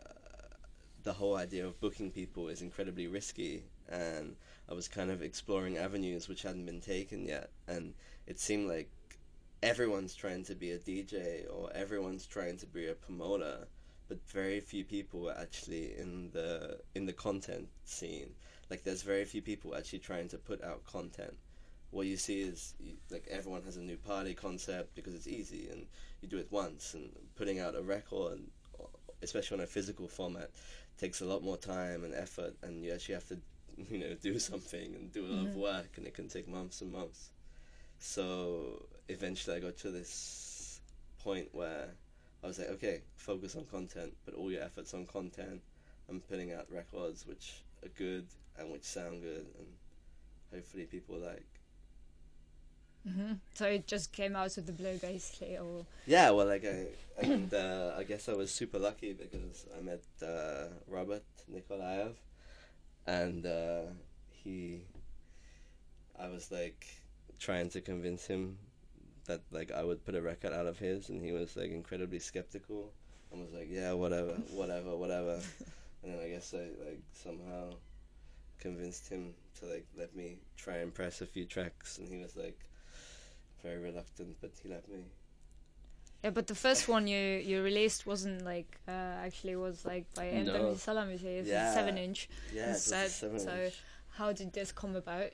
the 1.02 1.12
whole 1.12 1.36
idea 1.36 1.66
of 1.66 1.80
booking 1.80 2.10
people 2.10 2.48
is 2.48 2.62
incredibly 2.62 3.06
risky. 3.06 3.64
And 3.88 4.36
I 4.68 4.74
was 4.74 4.86
kind 4.86 5.10
of 5.10 5.22
exploring 5.22 5.76
avenues 5.76 6.28
which 6.28 6.42
hadn't 6.42 6.66
been 6.66 6.80
taken 6.80 7.24
yet, 7.24 7.50
and 7.66 7.94
it 8.26 8.38
seemed 8.38 8.68
like 8.68 8.90
everyone's 9.62 10.14
trying 10.14 10.44
to 10.44 10.54
be 10.54 10.70
a 10.70 10.78
DJ 10.78 11.44
or 11.52 11.70
everyone's 11.74 12.26
trying 12.26 12.56
to 12.58 12.66
be 12.66 12.88
a 12.88 12.94
promoter, 12.94 13.66
but 14.10 14.18
very 14.28 14.60
few 14.60 14.84
people 14.84 15.30
are 15.30 15.38
actually 15.38 15.96
in 15.98 16.30
the 16.32 16.80
in 16.96 17.06
the 17.06 17.14
content 17.14 17.68
scene. 17.86 18.34
Like 18.70 18.84
there's 18.84 19.02
very 19.02 19.24
few 19.24 19.42
people 19.42 19.74
actually 19.76 20.00
trying 20.00 20.28
to 20.30 20.38
put 20.38 20.62
out 20.64 20.84
content 20.86 21.36
what 21.92 22.06
you 22.06 22.16
see 22.16 22.40
is 22.42 22.74
you, 22.80 22.94
like 23.10 23.26
everyone 23.30 23.62
has 23.62 23.76
a 23.76 23.82
new 23.82 23.96
party 23.96 24.34
concept 24.34 24.94
because 24.94 25.14
it's 25.14 25.26
easy 25.28 25.68
and 25.72 25.86
you 26.22 26.28
do 26.28 26.38
it 26.38 26.48
once 26.50 26.94
and 26.94 27.10
putting 27.36 27.58
out 27.58 27.74
a 27.76 27.82
record 27.82 28.40
especially 29.22 29.58
on 29.58 29.64
a 29.64 29.66
physical 29.66 30.08
format 30.08 30.50
takes 30.98 31.20
a 31.20 31.26
lot 31.26 31.42
more 31.42 31.56
time 31.56 32.04
and 32.04 32.14
effort 32.14 32.54
and 32.62 32.84
you 32.84 32.92
actually 32.92 33.14
have 33.14 33.28
to 33.28 33.38
you 33.90 33.98
know 33.98 34.14
do 34.22 34.38
something 34.38 34.94
and 34.94 35.12
do 35.12 35.26
a 35.26 35.28
lot 35.28 35.46
of 35.46 35.52
Mhm. 35.52 35.56
work 35.56 35.90
and 35.96 36.06
it 36.06 36.14
can 36.14 36.28
take 36.28 36.48
months 36.48 36.80
and 36.80 36.92
months 36.92 37.30
so 37.98 38.86
eventually 39.08 39.56
i 39.56 39.60
got 39.60 39.76
to 39.78 39.90
this 39.90 40.80
point 41.22 41.48
where 41.52 41.88
i 42.42 42.46
was 42.46 42.58
like 42.58 42.68
okay 42.68 43.00
focus 43.16 43.56
on 43.56 43.64
content 43.66 44.12
put 44.24 44.34
all 44.34 44.50
your 44.50 44.62
efforts 44.62 44.94
on 44.94 45.06
content 45.06 45.60
and 46.08 46.26
putting 46.28 46.52
out 46.52 46.66
records 46.70 47.26
which 47.26 47.62
are 47.84 47.88
good 47.96 48.26
and 48.58 48.70
which 48.70 48.84
sound 48.84 49.22
good 49.22 49.46
and 49.58 49.66
hopefully 50.52 50.84
people 50.84 51.16
like. 51.16 51.46
Hmm 53.08 53.32
So 53.54 53.66
it 53.66 53.86
just 53.86 54.12
came 54.12 54.36
out 54.36 54.58
of 54.58 54.66
the 54.66 54.72
blue, 54.72 54.98
basically, 54.98 55.56
or? 55.56 55.86
Yeah, 56.06 56.30
well, 56.30 56.46
like 56.46 56.64
I, 56.66 56.86
and 57.22 57.52
uh, 57.52 57.92
I 57.96 58.04
guess 58.04 58.28
I 58.28 58.34
was 58.34 58.50
super 58.50 58.78
lucky 58.78 59.14
because 59.14 59.66
I 59.76 59.80
met 59.80 60.02
uh, 60.22 60.68
Robert 60.86 61.24
Nikolaev, 61.50 62.12
and 63.06 63.46
uh, 63.46 63.82
he, 64.30 64.82
I 66.18 66.28
was 66.28 66.50
like 66.52 66.86
trying 67.38 67.70
to 67.70 67.80
convince 67.80 68.26
him 68.26 68.58
that 69.26 69.40
like 69.50 69.70
I 69.72 69.82
would 69.84 70.04
put 70.04 70.14
a 70.14 70.22
record 70.22 70.52
out 70.52 70.66
of 70.66 70.78
his, 70.78 71.08
and 71.10 71.22
he 71.22 71.32
was 71.32 71.56
like 71.56 71.70
incredibly 71.70 72.18
skeptical, 72.18 72.92
and 73.32 73.42
was 73.42 73.52
like, 73.52 73.68
yeah, 73.70 73.92
whatever, 73.92 74.32
whatever, 74.50 74.96
whatever, 74.96 75.40
and 76.02 76.14
then 76.14 76.20
I 76.24 76.28
guess 76.28 76.54
I 76.54 76.68
like 76.84 77.02
somehow 77.12 77.70
convinced 78.58 79.08
him 79.08 79.32
to 79.58 79.66
like 79.66 79.86
let 79.96 80.14
me 80.14 80.38
try 80.56 80.76
and 80.78 80.92
press 80.92 81.20
a 81.20 81.26
few 81.26 81.44
tracks, 81.44 81.98
and 81.98 82.08
he 82.08 82.18
was 82.22 82.36
like 82.36 82.58
very 83.62 83.78
reluctant, 83.78 84.36
but 84.40 84.52
he 84.62 84.68
let 84.68 84.88
me. 84.88 85.00
yeah. 86.24 86.30
But 86.30 86.46
the 86.46 86.54
first 86.54 86.88
one 86.88 87.06
you 87.06 87.18
you 87.18 87.62
released 87.62 88.06
wasn't 88.06 88.44
like 88.44 88.78
uh, 88.88 88.90
actually 89.26 89.56
was 89.56 89.84
like 89.84 90.12
by 90.14 90.30
No. 90.44 90.72
Salamisi. 90.74 91.24
It's 91.40 91.48
Yeah. 91.48 91.70
a 91.70 91.74
seven 91.74 91.98
inch. 91.98 92.28
Yeah, 92.54 92.66
it 92.66 92.68
was 92.68 92.92
a 92.92 93.04
instead. 93.04 93.10
seven 93.10 93.38
So 93.40 93.52
inch. 93.66 93.74
how 94.18 94.32
did 94.32 94.52
this 94.52 94.72
come 94.72 94.96
about? 94.96 95.32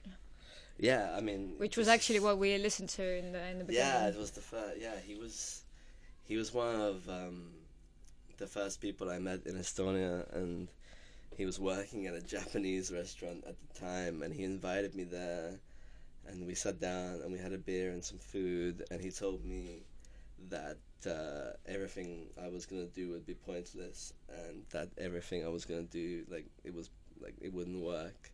Yeah, 0.78 1.14
I 1.16 1.20
mean, 1.20 1.54
Which 1.56 1.76
was 1.76 1.88
actually 1.88 2.20
what 2.20 2.38
we 2.38 2.56
listened 2.58 2.90
to 2.90 3.18
in 3.18 3.32
the 3.32 3.46
in 3.48 3.58
the 3.58 3.64
beginning. 3.64 3.88
Yeah, 3.88 4.08
it 4.08 4.16
was 4.16 4.30
the 4.32 4.42
first. 4.42 4.78
Yeah, 4.80 4.94
he 5.04 5.14
was, 5.14 5.64
he 6.24 6.36
was 6.36 6.52
one 6.52 6.80
of 6.80 7.08
um, 7.08 7.50
the 8.36 8.46
first 8.46 8.80
people 8.80 9.10
I 9.10 9.18
met 9.18 9.46
in 9.46 9.54
Estonia, 9.54 10.30
and 10.34 10.68
he 11.36 11.46
was 11.46 11.58
working 11.58 12.06
at 12.06 12.14
a 12.14 12.20
Japanese 12.20 12.92
restaurant 12.92 13.44
at 13.46 13.54
the 13.58 13.80
time, 13.80 14.22
and 14.22 14.34
he 14.34 14.44
invited 14.44 14.94
me 14.94 15.04
there, 15.04 15.58
and 16.28 16.46
we 16.46 16.54
sat 16.54 16.78
down 16.78 17.20
and 17.22 17.32
we 17.32 17.38
had 17.38 17.52
a 17.52 17.58
beer 17.58 17.90
and 17.90 18.04
some 18.04 18.18
food, 18.18 18.84
and 18.90 19.00
he 19.00 19.10
told 19.10 19.44
me 19.44 19.82
that 20.50 20.76
uh, 21.06 21.56
everything 21.66 22.26
I 22.42 22.48
was 22.48 22.66
gonna 22.66 22.86
do 22.86 23.10
would 23.12 23.24
be 23.24 23.34
pointless, 23.34 24.12
and 24.28 24.62
that 24.70 24.90
everything 24.98 25.44
I 25.44 25.48
was 25.48 25.64
gonna 25.64 25.82
do, 25.84 26.24
like 26.30 26.46
it 26.64 26.74
was 26.74 26.90
like 27.20 27.34
it 27.40 27.52
wouldn't 27.52 27.82
work 27.82 28.30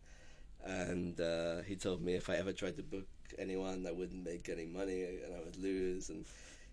and 0.65 1.19
uh, 1.19 1.61
he 1.61 1.75
told 1.75 2.01
me 2.01 2.13
if 2.15 2.29
I 2.29 2.35
ever 2.35 2.53
tried 2.53 2.77
to 2.77 2.83
book 2.83 3.07
anyone, 3.37 3.85
I 3.87 3.91
wouldn't 3.91 4.23
make 4.23 4.49
any 4.49 4.65
money 4.65 5.03
and 5.03 5.35
I 5.35 5.43
would 5.43 5.57
lose. 5.57 6.09
And 6.09 6.25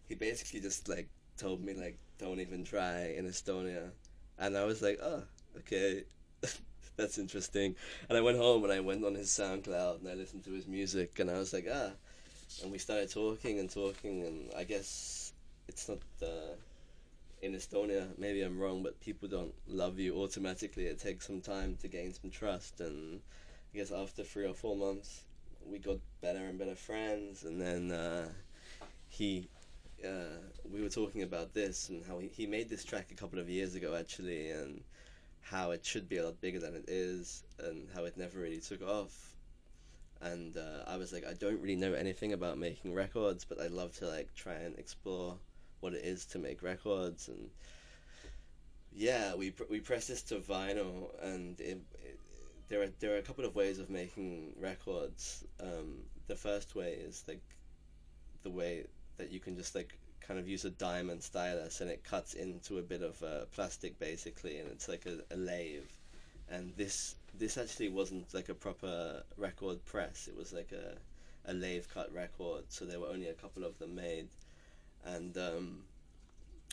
he 0.09 0.15
basically 0.15 0.61
just 0.61 0.89
like 0.89 1.09
told 1.37 1.63
me 1.65 1.75
like, 1.75 1.99
don't 2.19 2.41
even 2.41 2.65
try 2.65 3.15
in 3.17 3.27
Estonia. 3.27 3.91
And 4.39 4.57
I 4.57 4.65
was 4.65 4.83
like, 4.83 4.99
oh, 5.03 5.23
okay, 5.59 6.05
that's 6.97 7.19
interesting. 7.19 7.75
And 8.09 8.17
I 8.17 8.21
went 8.21 8.39
home 8.39 8.65
and 8.65 8.73
I 8.73 8.81
went 8.81 9.05
on 9.05 9.15
his 9.15 9.29
SoundCloud 9.31 10.01
and 10.01 10.09
I 10.09 10.15
listened 10.15 10.45
to 10.45 10.53
his 10.53 10.67
music 10.67 11.19
and 11.19 11.31
I 11.31 11.39
was 11.39 11.53
like, 11.53 11.67
ah. 11.73 11.91
And 12.63 12.73
we 12.73 12.79
started 12.79 13.11
talking 13.11 13.59
and 13.59 13.71
talking 13.71 14.23
and 14.23 14.51
I 14.57 14.65
guess 14.65 15.33
it's 15.69 15.89
not. 15.89 15.99
Uh, 16.23 16.55
in 17.43 17.55
Estonia, 17.55 18.07
maybe 18.19 18.43
I'm 18.43 18.59
wrong, 18.59 18.83
but 18.83 19.01
people 19.01 19.29
don't 19.29 19.55
love 19.67 19.99
you 19.99 20.17
automatically. 20.21 20.87
It 20.87 21.01
takes 21.01 21.27
some 21.27 21.41
time 21.41 21.77
to 21.81 21.89
gain 21.89 22.13
some 22.13 22.31
trust, 22.31 22.81
and 22.81 23.21
I 23.73 23.79
guess 23.79 23.93
after 23.93 24.25
three 24.25 24.47
or 24.47 24.55
four 24.55 24.77
months, 24.77 25.23
we 25.65 25.79
got 25.79 25.99
better 26.21 26.39
and 26.39 26.59
better 26.59 26.75
friends, 26.75 27.45
and 27.45 27.61
then 27.61 27.91
uh, 27.91 28.29
he. 29.09 29.49
Uh, 30.05 30.41
we 30.73 30.81
were 30.81 30.89
talking 30.89 31.23
about 31.23 31.53
this 31.53 31.91
and 31.91 32.03
how 32.07 32.19
he, 32.19 32.29
he 32.29 32.47
made 32.47 32.71
this 32.71 32.85
track 32.85 33.09
a 33.11 33.15
couple 33.15 33.39
of 33.39 33.51
years 33.51 33.75
ago 33.75 33.95
actually 33.95 34.51
and 34.51 34.83
how 35.43 35.73
it 35.73 35.85
should 35.85 36.09
be 36.09 36.17
a 36.17 36.25
lot 36.25 36.41
bigger 36.41 36.59
than 36.59 36.75
it 36.75 36.85
is 36.89 37.43
and 37.59 37.87
how 37.95 38.05
it 38.05 38.17
never 38.17 38.39
really 38.39 38.61
took 38.61 38.81
off 38.81 39.35
and 40.23 40.57
uh, 40.57 40.85
I 40.87 40.97
was 40.97 41.13
like 41.13 41.27
I 41.27 41.35
don't 41.35 41.61
really 41.61 41.77
know 41.77 41.93
anything 41.95 42.33
about 42.33 42.59
making 42.59 42.95
records 42.95 43.45
but 43.45 43.61
I 43.61 43.67
love 43.67 43.97
to 43.99 44.07
like 44.07 44.35
try 44.35 44.55
and 44.55 44.79
explore 44.79 45.37
what 45.81 45.95
it 45.95 46.05
is 46.05 46.25
to 46.27 46.39
make 46.39 46.63
records 46.63 47.29
and 47.29 47.51
yeah 48.93 49.35
we 49.35 49.51
pr- 49.51 49.65
we 49.71 49.81
pressed 49.81 50.09
this 50.09 50.23
to 50.23 50.37
vinyl 50.37 51.11
and 51.23 51.61
it, 51.61 51.79
it, 51.95 52.19
there 52.71 52.83
are 52.83 52.89
there 53.01 53.15
are 53.15 53.19
a 53.19 53.23
couple 53.23 53.45
of 53.45 53.55
ways 53.55 53.79
of 53.79 53.91
making 53.91 54.55
records. 54.59 55.45
Um, 55.61 55.99
the 56.29 56.37
first 56.37 56.75
way 56.75 56.93
is 56.93 57.25
like 57.29 57.43
the 58.45 58.51
way 58.51 58.87
that 59.19 59.31
you 59.31 59.41
can 59.41 59.57
just 59.57 59.75
like 59.75 59.99
kind 60.21 60.39
of 60.39 60.49
use 60.49 60.65
a 60.65 60.71
diamond 60.71 61.23
stylus 61.23 61.81
and 61.81 61.91
it 61.91 62.05
cuts 62.05 62.35
into 62.35 62.79
a 62.79 62.83
bit 62.83 63.03
of 63.03 63.21
uh, 63.23 63.45
plastic 63.53 63.99
basically 63.99 64.59
and 64.59 64.71
it's 64.71 64.89
like 64.89 65.05
a, 65.05 65.19
a 65.35 65.37
lathe. 65.37 65.91
And 66.49 66.73
this 66.77 67.17
this 67.37 67.59
actually 67.59 67.89
wasn't 67.89 68.33
like 68.33 68.49
a 68.49 68.55
proper 68.55 69.25
record 69.37 69.85
press. 69.85 70.29
It 70.29 70.37
was 70.37 70.53
like 70.53 70.71
a, 70.73 71.51
a 71.51 71.53
lathe 71.53 71.87
cut 71.93 72.15
record 72.15 72.65
so 72.69 72.85
there 72.85 73.01
were 73.01 73.09
only 73.09 73.29
a 73.29 73.35
couple 73.35 73.65
of 73.65 73.79
them 73.81 73.97
made. 73.97 74.29
And 75.05 75.37
um, 75.37 75.83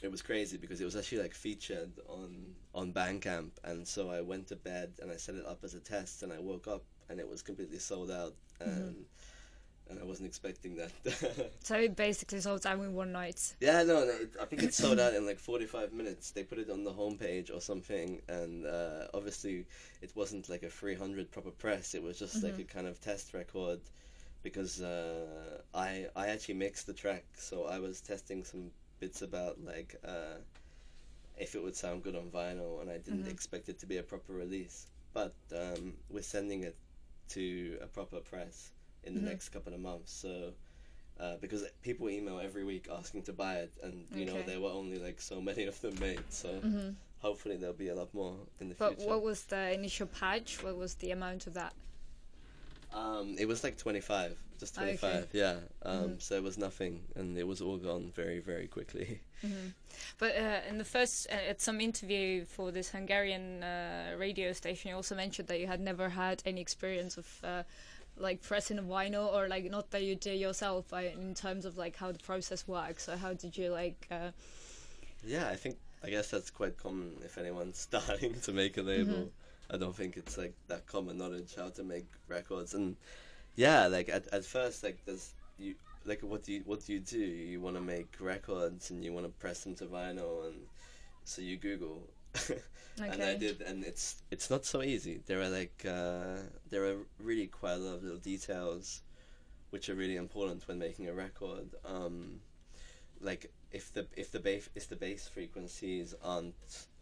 it 0.04 0.12
was 0.12 0.22
crazy 0.22 0.58
because 0.58 0.80
it 0.80 0.86
was 0.86 0.96
actually 0.96 1.22
like 1.22 1.34
featured 1.34 1.92
on 2.08 2.56
on 2.74 2.94
Bandcamp 2.94 3.52
and 3.64 3.88
so 3.88 4.10
I 4.10 4.22
went 4.22 4.48
to 4.48 4.56
bed 4.56 4.94
and 5.02 5.12
I 5.12 5.18
set 5.18 5.36
it 5.36 5.46
up 5.46 5.64
as 5.64 5.74
a 5.74 5.80
test 5.80 6.24
and 6.24 6.32
I 6.32 6.40
woke 6.40 6.68
up 6.68 6.84
and 7.10 7.20
it 7.20 7.28
was 7.28 7.42
completely 7.42 7.80
sold 7.80 8.12
out 8.12 8.36
and 8.60 8.96
Mhm. 8.96 8.96
and 9.90 10.00
I 10.00 10.04
wasn't 10.04 10.28
expecting 10.28 10.78
that 10.78 10.92
So 11.60 11.78
it 11.78 11.96
basically 11.96 12.42
sold 12.42 12.66
out 12.66 12.80
in 12.80 12.94
one 12.96 13.12
night. 13.12 13.56
Yeah, 13.60 13.82
no, 13.84 14.06
no 14.06 14.12
it, 14.12 14.36
I 14.40 14.46
think 14.46 14.62
it 14.64 14.74
sold 14.74 15.00
out 15.00 15.14
in 15.16 15.26
like 15.26 15.40
45 15.40 15.92
minutes. 15.92 16.32
They 16.32 16.44
put 16.44 16.60
it 16.60 16.70
on 16.70 16.84
the 16.84 16.94
homepage 16.94 17.54
or 17.54 17.60
something, 17.62 18.22
and 18.28 18.66
uh, 18.66 19.08
obviously 19.14 19.66
it 20.02 20.16
wasn't 20.16 20.50
like 20.50 20.64
a 20.64 20.70
300 20.70 21.32
proper 21.32 21.52
press. 21.52 21.96
It 21.96 22.04
was 22.04 22.20
just 22.20 22.44
like 22.44 22.58
Mhm. 22.58 22.60
a 22.60 22.64
kind 22.64 22.88
of 22.88 23.00
test 23.02 23.34
record 23.34 23.80
because 24.44 24.82
uh, 24.82 25.62
I 25.74 26.08
I 26.16 26.28
actually 26.28 26.56
mixed 26.56 26.86
the 26.88 26.94
track, 26.94 27.26
so 27.38 27.66
I 27.66 27.80
was 27.80 28.02
testing 28.02 28.44
some 28.44 28.72
bits 29.00 29.22
about 29.22 29.64
like 29.64 29.96
uh, 30.06 30.40
if 31.38 31.56
it 31.56 31.64
would 31.64 31.76
sound 31.76 32.04
good 32.04 32.16
on 32.16 32.30
vinyl, 32.30 32.82
and 32.82 32.90
I 32.90 32.98
didn't 32.98 33.26
Mhm. 33.26 33.32
expect 33.32 33.70
it 33.70 33.80
to 33.80 33.86
be 33.86 33.98
a 33.98 34.04
proper 34.04 34.34
release. 34.34 34.88
But 35.14 35.36
um, 35.56 35.94
we're 36.10 36.24
sending 36.24 36.64
it 36.64 36.76
to 37.30 37.78
a 37.82 37.88
proper 37.88 38.20
press 38.22 38.72
in 39.04 39.16
the 39.16 39.22
Mhm. 39.22 39.26
next 39.26 39.50
couple 39.50 39.74
of 39.74 39.80
months, 39.80 40.12
so 40.14 40.54
uh, 41.20 41.38
because 41.38 41.66
people 41.82 42.10
email 42.10 42.40
every 42.40 42.64
week 42.64 42.88
asking 42.92 43.24
to 43.24 43.34
buy 43.34 43.56
it, 43.58 43.74
and 43.84 44.08
you 44.16 44.26
know 44.26 44.42
there 44.44 44.60
were 44.60 44.70
only 44.70 45.00
like 45.00 45.20
so 45.22 45.42
many 45.42 45.66
of 45.66 45.80
them 45.82 45.96
made. 46.00 46.24
So 46.32 46.60
hmm 46.60 46.90
hopefully 47.20 47.58
there'll 47.58 47.76
be 47.76 47.90
a 47.90 47.96
lot 47.96 48.14
more 48.14 48.36
in 48.60 48.70
the 48.70 48.76
But 48.76 48.90
future. 48.96 49.10
But 49.10 49.10
what 49.16 49.24
was 49.24 49.46
the 49.46 49.74
initial 49.74 50.08
patch? 50.08 50.64
What 50.64 50.78
was 50.78 50.96
the 50.96 51.12
amount 51.12 51.48
of 51.48 51.54
that? 51.56 51.74
Um, 52.94 53.36
it 53.38 53.48
was 53.48 53.64
like 53.64 53.78
twenty 53.78 54.02
five, 54.02 54.38
just 54.60 54.78
Oh, 54.78 54.82
okay. 54.84 54.98
twenty 54.98 54.98
five. 54.98 55.28
Yeah. 55.34 55.58
Um, 55.84 56.10
Mhm. 56.18 56.22
So 56.22 56.36
it 56.36 56.44
was 56.44 56.58
nothing, 56.58 57.02
and 57.16 57.38
it 57.38 57.46
was 57.48 57.62
all 57.62 57.78
gone 57.78 58.12
very 58.16 58.40
very 58.40 58.68
quickly. 58.68 59.22
hmm 59.42 59.70
But 60.18 60.36
uh, 60.36 60.62
in 60.70 60.78
the 60.78 60.86
first, 60.86 61.28
uh, 61.30 61.50
at 61.50 61.62
some 61.62 61.82
interview 61.82 62.46
for 62.46 62.72
this 62.72 62.90
Hungarian 62.92 63.64
uh, 63.64 64.16
radio 64.18 64.54
station, 64.54 64.90
you 64.90 64.96
also 64.96 65.16
mentioned 65.16 65.48
that 65.50 65.60
you 65.60 65.68
had 65.68 65.80
never 65.80 66.10
had 66.10 66.42
any 66.46 66.62
experience 66.62 67.18
of 67.18 67.28
uh, 67.44 67.64
like 68.18 68.42
pressing 68.42 68.80
a 68.80 68.84
vinyl, 68.84 69.32
or 69.34 69.48
like 69.48 69.70
not 69.70 69.92
that 69.92 70.04
you 70.04 70.16
do 70.16 70.32
yourself, 70.32 70.86
but 70.90 71.04
in 71.06 71.34
terms 71.36 71.66
of 71.66 71.78
like 71.78 71.96
how 71.98 72.12
the 72.12 72.20
process 72.20 72.68
works. 72.68 73.04
So 73.04 73.16
how 73.18 73.34
did 73.34 73.58
you 73.58 73.70
like? 73.70 74.08
Uh, 74.10 74.32
Yeah, 75.24 75.50
I 75.50 75.56
think 75.56 75.78
I 76.04 76.10
guess 76.10 76.30
that's 76.30 76.50
quite 76.50 76.78
common 76.78 77.18
if 77.26 77.38
anyone's 77.38 77.78
starting 77.90 78.40
to 78.42 78.52
make 78.54 78.78
a 78.78 78.82
label. 78.82 79.14
Mhm. 79.14 79.30
I 79.70 79.78
don't 79.78 79.96
think 79.96 80.18
it's 80.18 80.38
like 80.38 80.54
that 80.68 80.88
common 80.88 81.18
knowledge 81.18 81.56
how 81.56 81.70
to 81.70 81.84
make 81.84 82.06
records 82.28 82.74
and 82.74 82.96
yeah, 83.56 83.88
like 83.88 84.08
at 84.10 84.28
at 84.34 84.46
first 84.46 84.84
like 84.84 85.00
there's 85.06 85.34
you 85.58 85.76
like 86.06 86.22
what 86.22 86.44
do 86.44 86.54
you 86.54 86.62
what 86.66 86.86
do 86.86 86.94
you 86.94 87.00
do? 87.00 87.20
You 87.20 87.60
want 87.60 87.76
to 87.76 87.82
make 87.82 88.16
records 88.20 88.92
and 88.92 89.04
you 89.04 89.12
want 89.14 89.26
to 89.26 89.32
press 89.32 89.64
them 89.64 89.76
to 89.76 89.86
vinyl 89.86 90.48
and 90.48 90.56
so 91.26 91.42
you 91.42 91.58
Google. 91.58 92.04
and 93.00 93.24
I 93.24 93.36
did 93.36 93.62
and 93.62 93.84
it's 93.84 94.22
it's 94.32 94.50
not 94.50 94.66
so 94.66 94.82
easy. 94.84 95.22
There 95.26 95.42
are 95.42 95.50
like 95.50 95.86
uh, 95.88 96.38
there 96.70 96.86
are 96.86 96.98
really 97.20 97.48
quite 97.48 97.74
a 97.74 97.78
lot 97.78 97.96
of 97.96 98.04
little 98.04 98.20
details 98.20 99.02
which 99.72 99.90
are 99.90 99.96
really 99.96 100.16
important 100.16 100.68
when 100.68 100.80
making 100.80 101.08
a 101.08 101.14
record. 101.14 101.68
Um, 101.86 102.40
like 103.20 103.52
if 103.78 103.94
the 103.94 104.08
if 104.16 104.32
the 104.32 104.40
bass 104.40 104.70
if 104.74 104.90
the 104.90 104.96
bass 104.96 105.28
frequencies 105.28 106.16
aren't 106.24 106.56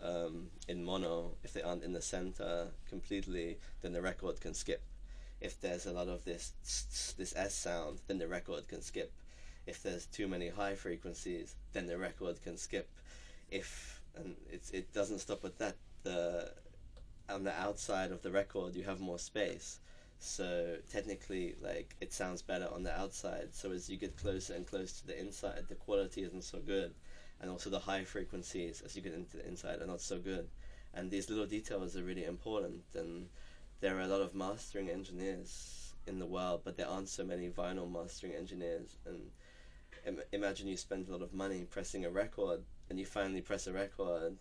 um, 0.03 0.47
in 0.67 0.83
mono, 0.83 1.31
if 1.43 1.53
they 1.53 1.61
aren't 1.61 1.83
in 1.83 1.93
the 1.93 2.01
center 2.01 2.67
completely, 2.89 3.57
then 3.81 3.93
the 3.93 4.01
record 4.01 4.41
can 4.41 4.53
skip. 4.53 4.83
If 5.39 5.61
there's 5.61 5.85
a 5.85 5.93
lot 5.93 6.09
of 6.09 6.25
this 6.25 6.43
this 7.17 7.33
S 7.35 7.55
sound, 7.55 8.01
then 8.07 8.19
the 8.19 8.27
record 8.27 8.67
can 8.67 8.81
skip. 8.81 9.13
If 9.65 9.81
there's 9.83 10.05
too 10.05 10.27
many 10.27 10.49
high 10.49 10.75
frequencies, 10.75 11.55
then 11.71 11.87
the 11.87 11.97
record 11.97 12.43
can 12.43 12.57
skip. 12.57 12.89
If 13.49 14.01
and 14.17 14.35
it's 14.51 14.69
it 14.71 14.93
doesn't 14.93 15.19
stop 15.19 15.45
at 15.45 15.57
that. 15.59 15.75
The 16.03 16.51
on 17.29 17.43
the 17.43 17.53
outside 17.53 18.11
of 18.11 18.21
the 18.21 18.31
record, 18.31 18.75
you 18.75 18.83
have 18.83 18.99
more 18.99 19.17
space. 19.17 19.79
So 20.19 20.77
technically, 20.91 21.55
like 21.61 21.95
it 22.01 22.11
sounds 22.11 22.41
better 22.41 22.67
on 22.73 22.83
the 22.83 22.97
outside. 22.97 23.49
So 23.53 23.71
as 23.71 23.89
you 23.89 23.97
get 23.97 24.17
closer 24.17 24.53
and 24.53 24.65
closer 24.67 24.95
to 25.01 25.07
the 25.07 25.19
inside, 25.19 25.65
the 25.69 25.75
quality 25.75 26.23
isn't 26.23 26.43
so 26.43 26.59
good, 26.59 26.93
and 27.39 27.49
also 27.49 27.69
the 27.69 27.79
high 27.79 28.03
frequencies 28.03 28.81
as 28.81 28.95
you 28.95 29.01
get 29.01 29.13
into 29.13 29.37
the 29.37 29.47
inside 29.47 29.81
are 29.81 29.87
not 29.87 30.01
so 30.01 30.17
good. 30.19 30.47
And 30.93 31.11
these 31.11 31.29
little 31.29 31.45
details 31.45 31.95
are 31.95 32.03
really 32.03 32.25
important. 32.25 32.83
And 32.95 33.29
there 33.81 33.97
are 33.97 34.01
a 34.01 34.07
lot 34.07 34.21
of 34.21 34.33
mastering 34.35 34.89
engineers 34.89 35.93
in 36.07 36.19
the 36.19 36.25
world, 36.25 36.61
but 36.63 36.77
there 36.77 36.87
aren't 36.87 37.09
so 37.09 37.23
many 37.23 37.49
vinyl 37.49 37.91
mastering 37.91 38.33
engineers. 38.33 38.97
And 39.05 39.31
Im- 40.05 40.21
imagine 40.31 40.67
you 40.67 40.77
spend 40.77 41.07
a 41.07 41.11
lot 41.11 41.21
of 41.21 41.33
money 41.33 41.65
pressing 41.65 42.05
a 42.05 42.09
record, 42.09 42.63
and 42.89 42.99
you 42.99 43.05
finally 43.05 43.41
press 43.41 43.67
a 43.67 43.73
record, 43.73 44.37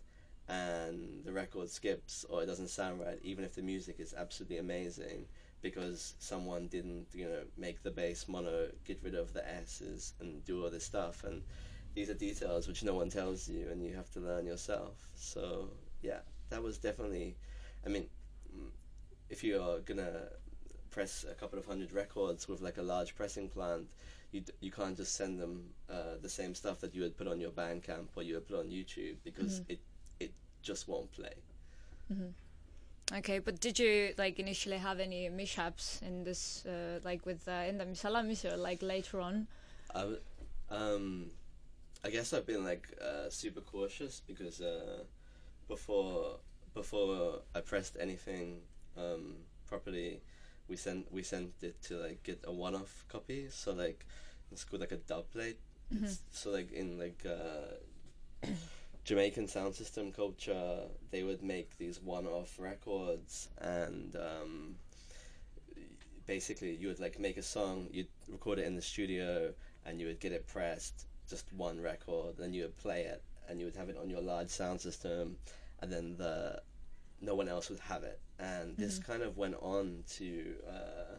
and 0.47 1.23
the 1.25 1.33
record 1.33 1.69
skips 1.69 2.23
or 2.29 2.43
it 2.43 2.45
doesn't 2.45 2.69
sound 2.69 2.99
right, 2.99 3.19
even 3.23 3.43
if 3.43 3.55
the 3.55 3.61
music 3.63 3.99
is 3.99 4.13
absolutely 4.13 4.57
amazing 4.59 5.25
because 5.65 6.15
someone 6.19 6.69
didn't, 6.69 7.07
you 7.15 7.29
know, 7.29 7.43
make 7.57 7.83
the 7.83 7.91
bass 7.91 8.29
mono, 8.29 8.71
get 8.85 9.03
rid 9.03 9.15
of 9.15 9.33
the 9.33 9.47
S's, 9.49 10.15
and 10.21 10.45
do 10.45 10.63
all 10.63 10.71
this 10.71 10.85
stuff. 10.85 11.23
And 11.25 11.43
these 11.95 12.09
are 12.09 12.15
details 12.15 12.67
which 12.67 12.83
no 12.83 12.95
one 12.95 13.09
tells 13.09 13.49
you, 13.49 13.69
and 13.71 13.83
you 13.83 13.95
have 13.95 14.11
to 14.13 14.21
learn 14.21 14.47
yourself. 14.47 15.09
So 15.15 15.71
yeah, 16.01 16.21
that 16.49 16.63
was 16.63 16.77
definitely. 16.79 17.37
I 17.85 17.89
mean, 17.89 18.07
mm, 18.55 18.69
if 19.29 19.43
you 19.43 19.61
are 19.61 19.79
gonna 19.79 20.29
press 20.91 21.25
a 21.29 21.35
couple 21.35 21.59
of 21.59 21.65
hundred 21.65 21.93
records 21.93 22.47
with 22.47 22.61
like 22.61 22.77
a 22.77 22.83
large 22.83 23.15
pressing 23.15 23.49
plant, 23.49 23.87
you 24.31 24.41
d- 24.41 24.53
you 24.61 24.71
can't 24.71 24.97
just 24.97 25.15
send 25.15 25.39
them 25.39 25.73
uh, 25.89 26.17
the 26.21 26.29
same 26.29 26.55
stuff 26.55 26.79
that 26.81 26.95
you 26.95 27.01
would 27.03 27.17
put 27.17 27.27
on 27.27 27.39
your 27.41 27.51
Bandcamp 27.51 28.09
or 28.15 28.23
you 28.23 28.35
would 28.35 28.47
put 28.47 28.59
on 28.59 28.69
YouTube 28.69 29.17
because 29.23 29.61
Mhm. 29.61 29.65
it 29.67 29.79
it 30.19 30.33
just 30.63 30.87
won't 30.87 31.11
play. 31.11 31.35
Okay, 33.13 33.37
but 33.39 33.59
did 33.59 33.77
you 33.77 34.13
like 34.17 34.39
initially 34.39 34.77
have 34.77 34.99
any 34.99 35.29
mishaps 35.29 36.01
in 36.01 36.23
this, 36.23 36.65
uh, 36.65 36.99
like 37.03 37.25
with 37.25 37.47
uh, 37.47 37.63
in 37.67 37.77
the 37.77 37.85
Misalamis 37.85 38.51
or 38.51 38.57
like 38.57 38.81
later 38.81 39.19
on? 39.21 39.47
I, 39.93 40.15
um, 40.71 41.29
I 42.03 42.09
guess 42.09 42.33
I've 42.33 42.47
been 42.47 42.63
like 42.63 42.87
uh, 42.99 43.29
super 43.29 43.61
cautious 43.61 44.21
because 44.25 44.59
uh, 44.59 45.03
before 45.67 46.39
before 46.73 47.41
I 47.53 47.61
pressed 47.61 47.95
anything 47.99 48.61
um, 48.97 49.35
properly, 49.67 50.21
we 50.67 50.75
sent 50.75 51.11
we 51.11 51.21
sent 51.21 51.53
it 51.61 51.81
to 51.83 51.97
like 51.97 52.23
get 52.23 52.43
a 52.45 52.51
one 52.51 52.73
off 52.73 53.05
copy. 53.07 53.47
So 53.51 53.71
like 53.71 54.03
it's 54.51 54.63
called 54.63 54.81
like 54.81 54.91
a 54.91 54.97
dub 54.97 55.29
plate. 55.31 55.59
It's, 55.91 56.21
so 56.31 56.49
like 56.49 56.71
in 56.71 56.97
like 56.97 57.23
uh, 57.23 58.47
Jamaican 59.05 59.47
sound 59.47 59.75
system 59.75 60.11
culture, 60.11 60.81
they 61.11 61.23
would 61.23 61.41
make 61.41 61.77
these 61.77 62.01
one 62.01 62.27
off 62.27 62.55
records 62.59 63.49
and. 63.59 64.15
Um, 64.15 64.75
basically 66.25 66.75
you 66.75 66.87
would 66.87 66.99
like 66.99 67.19
make 67.19 67.37
a 67.37 67.41
song 67.43 67.87
you'd 67.91 68.07
record 68.29 68.59
it 68.59 68.65
in 68.65 68.75
the 68.75 68.81
studio 68.81 69.53
and 69.85 69.99
you 69.99 70.07
would 70.07 70.19
get 70.19 70.31
it 70.31 70.47
pressed 70.47 71.05
just 71.29 71.51
one 71.53 71.79
record 71.79 72.35
then 72.37 72.53
you 72.53 72.63
would 72.63 72.77
play 72.77 73.01
it 73.01 73.23
and 73.47 73.59
you 73.59 73.65
would 73.65 73.75
have 73.75 73.89
it 73.89 73.97
on 73.97 74.09
your 74.09 74.21
large 74.21 74.49
sound 74.49 74.79
system 74.79 75.35
and 75.81 75.91
then 75.91 76.15
the 76.17 76.61
no 77.21 77.35
one 77.35 77.47
else 77.47 77.69
would 77.69 77.79
have 77.79 78.03
it 78.03 78.19
and 78.39 78.75
this 78.77 78.99
kind 78.99 79.21
of 79.21 79.37
went 79.37 79.55
on 79.61 80.03
to 80.09 80.53
uh, 80.67 81.15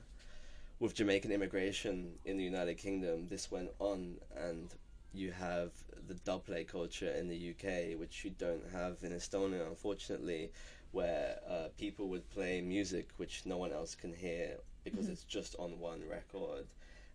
with 0.79 0.94
Jamaican 0.94 1.33
immigration 1.33 2.12
in 2.25 2.37
the 2.37 2.44
United 2.44 2.75
Kingdom 2.75 3.27
this 3.29 3.51
went 3.51 3.70
on 3.79 4.16
and 4.37 4.75
you 5.17 5.33
have 5.33 5.73
the 6.09 6.15
dubplate 6.15 6.69
culture 6.69 7.11
in 7.11 7.29
the 7.29 7.37
UK, 7.37 7.95
which 7.97 8.25
you 8.25 8.31
don't 8.31 8.69
have 8.73 9.03
in 9.03 9.13
Estonia, 9.13 9.67
unfortunately, 9.69 10.53
where 10.93 11.39
uh, 11.49 11.69
people 11.79 12.09
would 12.09 12.29
play 12.31 12.61
music 12.61 13.11
which 13.17 13.45
no 13.47 13.57
one 13.59 13.73
else 13.73 13.95
can 13.95 14.13
hear 14.15 14.59
because 14.85 15.07
Mhm. 15.07 15.13
it's 15.13 15.25
just 15.25 15.57
on 15.59 15.79
one 15.81 16.07
record, 16.09 16.67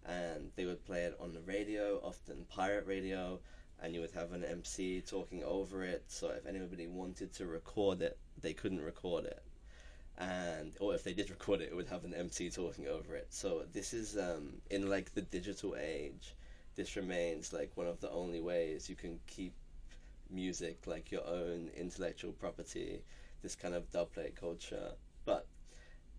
and 0.05 0.51
they 0.55 0.65
would 0.65 0.83
play 0.85 1.03
it 1.05 1.15
on 1.19 1.33
the 1.33 1.41
radio, 1.41 1.99
often 2.03 2.45
pirate 2.45 2.85
radio, 2.87 3.39
and 3.81 3.93
you 3.93 4.01
would 4.01 4.11
have 4.11 4.31
an 4.33 4.43
MC 4.43 5.01
talking 5.01 5.43
over 5.43 5.83
it. 5.83 6.03
So 6.07 6.29
if 6.29 6.45
anybody 6.45 6.87
wanted 6.87 7.33
to 7.33 7.45
record 7.47 8.01
it, 8.01 8.17
they 8.39 8.53
couldn't 8.53 8.81
record 8.81 9.25
it 9.25 9.43
and 10.17 10.75
or 10.79 10.93
if 10.95 11.03
they 11.03 11.13
did 11.13 11.29
record 11.29 11.61
it, 11.61 11.69
it 11.71 11.75
would 11.75 11.87
have 11.87 12.05
an 12.05 12.13
MC 12.13 12.49
talking 12.49 12.87
over 12.87 13.15
it. 13.15 13.27
So 13.31 13.63
this 13.73 13.93
is 13.93 14.17
um, 14.17 14.61
in 14.69 14.89
like 14.89 15.13
the 15.13 15.21
digital 15.21 15.75
age, 15.79 16.35
this 16.75 16.95
remains 16.95 17.53
like 17.53 17.71
one 17.75 17.87
of 17.87 17.99
the 17.99 18.09
only 18.11 18.41
ways 18.41 18.89
you 18.89 18.95
can 18.95 19.19
keep 19.27 19.53
music 20.29 20.87
like 20.87 21.11
your 21.11 21.25
own 21.27 21.69
intellectual 21.75 22.31
property. 22.31 23.03
This 23.41 23.55
kind 23.55 23.73
of 23.73 23.91
dubplate 23.91 24.35
culture, 24.35 24.91
but 25.25 25.47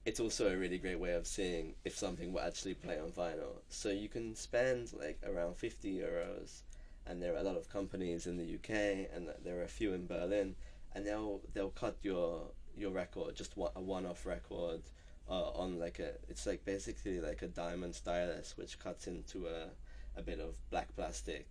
it's 0.04 0.18
also 0.18 0.52
a 0.52 0.56
really 0.56 0.78
great 0.78 0.98
way 0.98 1.12
of 1.12 1.26
seeing 1.26 1.74
if 1.84 1.96
something 1.96 2.32
will 2.32 2.40
actually 2.40 2.74
play 2.74 2.98
on 2.98 3.10
vinyl. 3.10 3.60
So 3.68 3.90
you 3.90 4.08
can 4.08 4.34
spend 4.34 4.92
like 4.92 5.20
around 5.24 5.56
fifty 5.56 5.98
euros, 5.98 6.62
and 7.06 7.22
there 7.22 7.34
are 7.34 7.38
a 7.38 7.44
lot 7.44 7.56
of 7.56 7.68
companies 7.68 8.26
in 8.26 8.36
the 8.36 8.54
UK, 8.56 9.08
and 9.14 9.28
there 9.44 9.58
are 9.58 9.64
a 9.64 9.68
few 9.68 9.94
in 9.94 10.06
Berlin, 10.06 10.56
and 10.94 11.06
they'll 11.06 11.40
they'll 11.54 11.70
cut 11.70 11.96
your 12.02 12.50
your 12.76 12.90
record, 12.90 13.36
just 13.36 13.56
one, 13.56 13.70
a 13.76 13.80
one-off 13.80 14.26
record, 14.26 14.80
uh, 15.28 15.50
on 15.50 15.78
like 15.78 15.98
a, 15.98 16.12
it's 16.28 16.46
like 16.46 16.64
basically 16.64 17.20
like 17.20 17.42
a 17.42 17.48
diamond 17.48 17.94
stylus 17.94 18.54
which 18.56 18.78
cuts 18.78 19.06
into 19.06 19.46
a, 19.46 19.68
a 20.16 20.22
bit 20.22 20.40
of 20.40 20.54
black 20.70 20.94
plastic, 20.94 21.48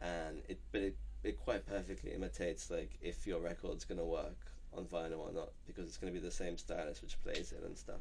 and 0.00 0.42
it, 0.48 0.58
but 0.72 0.82
it, 0.82 0.96
it 1.24 1.38
quite 1.38 1.66
perfectly 1.66 2.12
imitates 2.12 2.70
like 2.70 2.90
if 3.00 3.26
your 3.26 3.40
record's 3.40 3.84
gonna 3.84 4.04
work 4.04 4.36
on 4.76 4.84
vinyl 4.84 5.20
or 5.20 5.32
not, 5.32 5.50
because 5.66 5.86
it's 5.86 5.96
gonna 5.96 6.12
be 6.12 6.18
the 6.18 6.30
same 6.30 6.56
stylus 6.58 7.02
which 7.02 7.20
plays 7.22 7.52
it 7.52 7.62
and 7.64 7.76
stuff. 7.76 8.00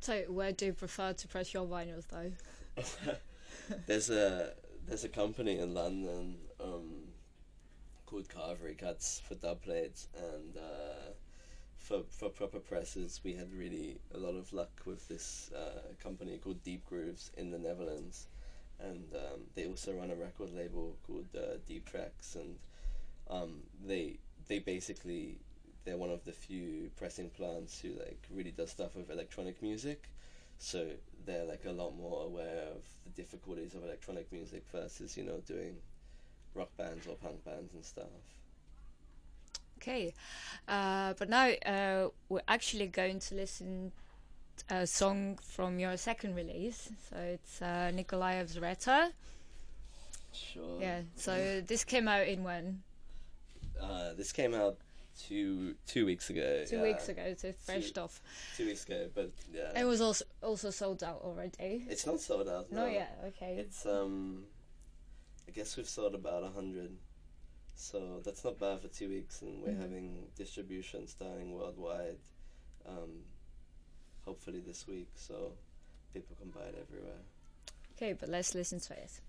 So, 0.00 0.22
where 0.28 0.52
do 0.52 0.66
you 0.66 0.72
prefer 0.72 1.12
to 1.12 1.28
press 1.28 1.52
your 1.52 1.66
vinyls, 1.66 2.06
though? 2.08 2.32
there's 3.86 4.10
a 4.10 4.52
there's 4.86 5.04
a 5.04 5.08
company 5.08 5.58
in 5.58 5.74
London 5.74 6.36
um, 6.62 7.08
called 8.06 8.28
Carvery 8.28 8.76
Cuts 8.78 9.20
for 9.26 9.34
dub 9.34 9.62
plates 9.62 10.08
and 10.16 10.56
uh, 10.56 11.10
for 11.76 12.02
for 12.10 12.28
proper 12.30 12.58
presses 12.58 13.20
we 13.24 13.34
had 13.34 13.52
really 13.52 13.98
a 14.14 14.18
lot 14.18 14.34
of 14.34 14.52
luck 14.52 14.70
with 14.86 15.06
this 15.08 15.50
uh, 15.54 15.80
company 16.02 16.38
called 16.38 16.62
Deep 16.62 16.84
Grooves 16.86 17.30
in 17.36 17.50
the 17.50 17.58
Netherlands 17.58 18.26
and 18.80 19.04
um, 19.14 19.40
they 19.54 19.66
also 19.66 19.92
run 19.92 20.10
a 20.10 20.14
record 20.14 20.54
label 20.54 20.96
called 21.06 21.26
uh, 21.36 21.56
Deep 21.66 21.90
Tracks. 21.90 22.36
And 22.36 22.56
um, 23.28 23.62
they 23.84 24.18
they 24.48 24.58
basically 24.58 25.36
they're 25.84 25.96
one 25.96 26.10
of 26.10 26.24
the 26.24 26.32
few 26.32 26.90
pressing 26.96 27.30
plants 27.30 27.80
who 27.80 27.90
like 27.90 28.22
really 28.30 28.50
does 28.50 28.70
stuff 28.70 28.94
with 28.94 29.10
electronic 29.10 29.62
music. 29.62 30.08
So 30.58 30.86
they're 31.24 31.44
like 31.44 31.64
a 31.66 31.72
lot 31.72 31.96
more 31.96 32.24
aware 32.24 32.64
of 32.74 32.82
the 33.04 33.10
difficulties 33.10 33.74
of 33.74 33.84
electronic 33.84 34.30
music 34.32 34.64
versus 34.72 35.16
you 35.16 35.24
know 35.24 35.40
doing 35.46 35.76
rock 36.54 36.70
bands 36.76 37.06
or 37.06 37.14
punk 37.14 37.44
bands 37.44 37.74
and 37.74 37.84
stuff. 37.84 38.06
Okay, 39.80 40.12
uh, 40.66 41.14
but 41.18 41.28
now 41.28 41.50
uh, 41.64 42.08
we're 42.28 42.40
actually 42.48 42.88
going 42.88 43.20
to 43.20 43.34
listen 43.36 43.92
a 44.70 44.86
song 44.86 45.38
from 45.42 45.78
your 45.78 45.96
second 45.96 46.34
release. 46.34 46.90
So 47.10 47.16
it's 47.16 47.62
uh, 47.62 47.90
Nikolaev's 47.94 48.56
Reta. 48.56 49.10
Sure. 50.32 50.80
Yeah. 50.80 51.00
So 51.16 51.60
this 51.66 51.84
came 51.84 52.08
out 52.08 52.26
in 52.28 52.44
when? 52.44 52.82
Uh, 53.80 54.12
this 54.14 54.32
came 54.32 54.54
out 54.54 54.76
two 55.18 55.74
two 55.86 56.06
weeks 56.06 56.30
ago. 56.30 56.64
Two 56.66 56.76
yeah, 56.76 56.82
weeks 56.82 57.08
ago. 57.08 57.34
So 57.36 57.52
fresh 57.52 57.90
Two- 57.92 58.00
off. 58.02 58.20
Two 58.56 58.66
weeks 58.66 58.84
ago, 58.84 59.08
but 59.14 59.30
yeah, 59.52 59.80
It 59.80 59.84
was 59.84 60.00
also 60.00 60.24
also 60.42 60.70
sold 60.70 61.02
out 61.02 61.20
already. 61.22 61.86
it's 61.88 62.06
not 62.06 62.20
sold 62.20 62.48
out. 62.48 62.70
No, 62.70 62.86
no. 62.86 62.92
yeah. 62.92 63.08
Okay. 63.28 63.56
It's 63.58 63.84
um, 63.86 64.44
I 65.48 65.50
guess 65.52 65.76
we've 65.76 65.88
sold 65.88 66.14
about 66.14 66.42
a 66.44 66.50
hundred, 66.50 66.90
so 67.74 68.20
that's 68.24 68.44
not 68.44 68.58
bad 68.60 68.80
for 68.80 68.88
two 68.88 69.08
weeks, 69.08 69.42
and 69.42 69.62
we're 69.62 69.70
Mhm. 69.72 69.80
having 69.80 70.26
distribution 70.36 71.06
starting 71.06 71.52
worldwide. 71.52 72.18
Um, 72.86 73.24
hopefully 74.28 74.60
this 74.66 74.86
week, 74.86 75.08
so 75.16 75.52
people 76.12 76.36
can 76.38 76.50
buy 76.50 76.66
it 76.68 76.86
everywhere. 76.86 77.22
Okay, 77.96 78.12
but 78.12 78.28
let's 78.28 78.54
listen 78.54 78.78
to 78.78 78.92
it. 78.92 79.20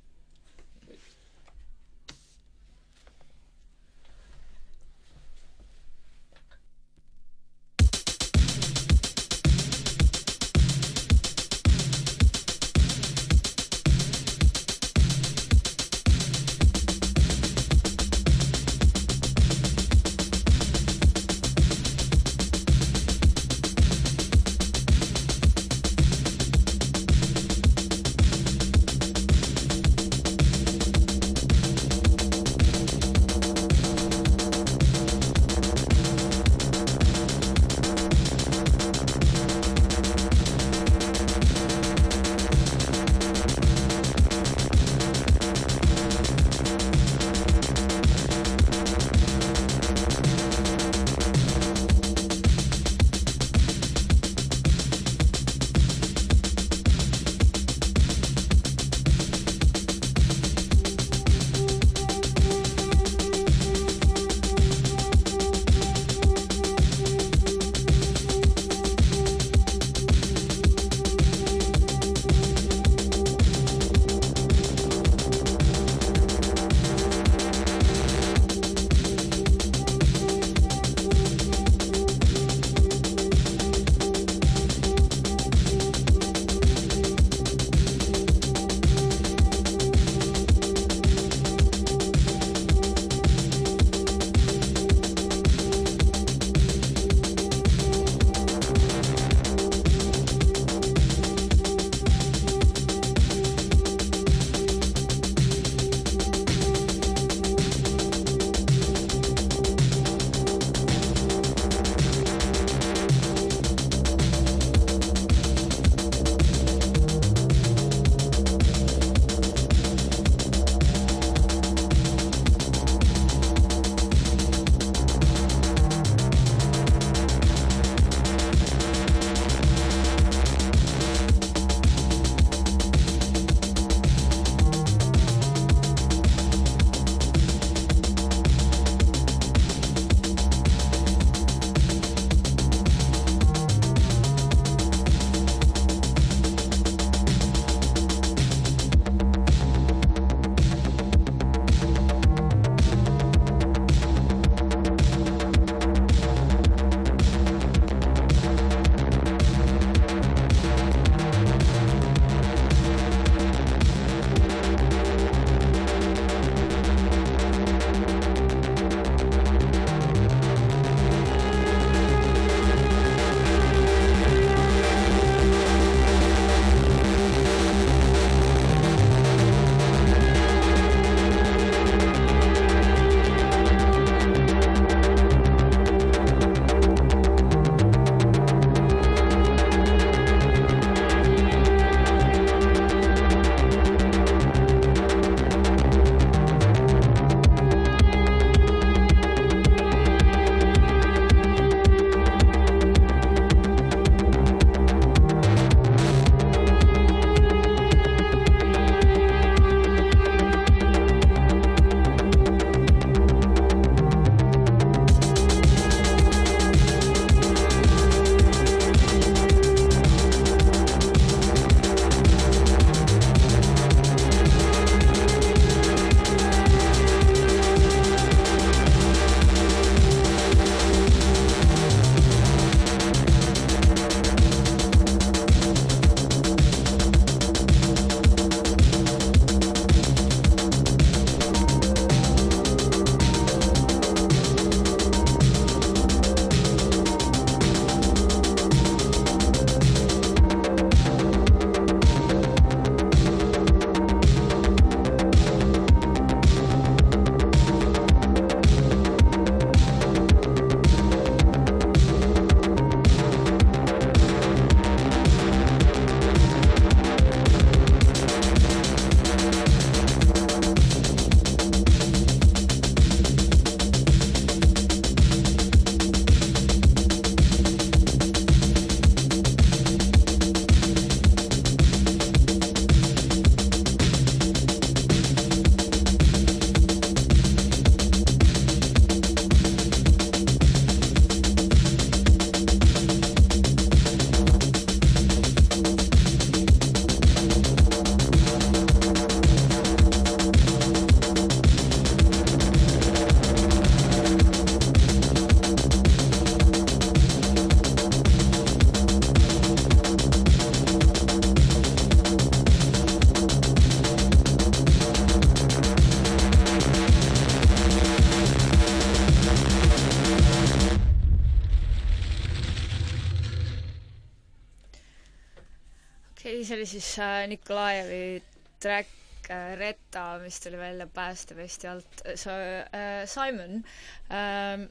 See 326.69 326.77
oli 326.77 326.85
siis 326.85 327.19
äh, 327.19 327.47
Nikolajevi 327.47 328.43
track 328.79 329.07
äh, 329.49 329.77
Retta, 329.77 330.39
mis 330.39 330.59
tuli 330.59 330.77
välja 330.77 331.07
Päästevesti 331.07 331.87
alt. 331.87 332.21
So 332.35 332.51
uh, 332.51 333.25
Simon 333.25 333.83
um,, 334.29 334.89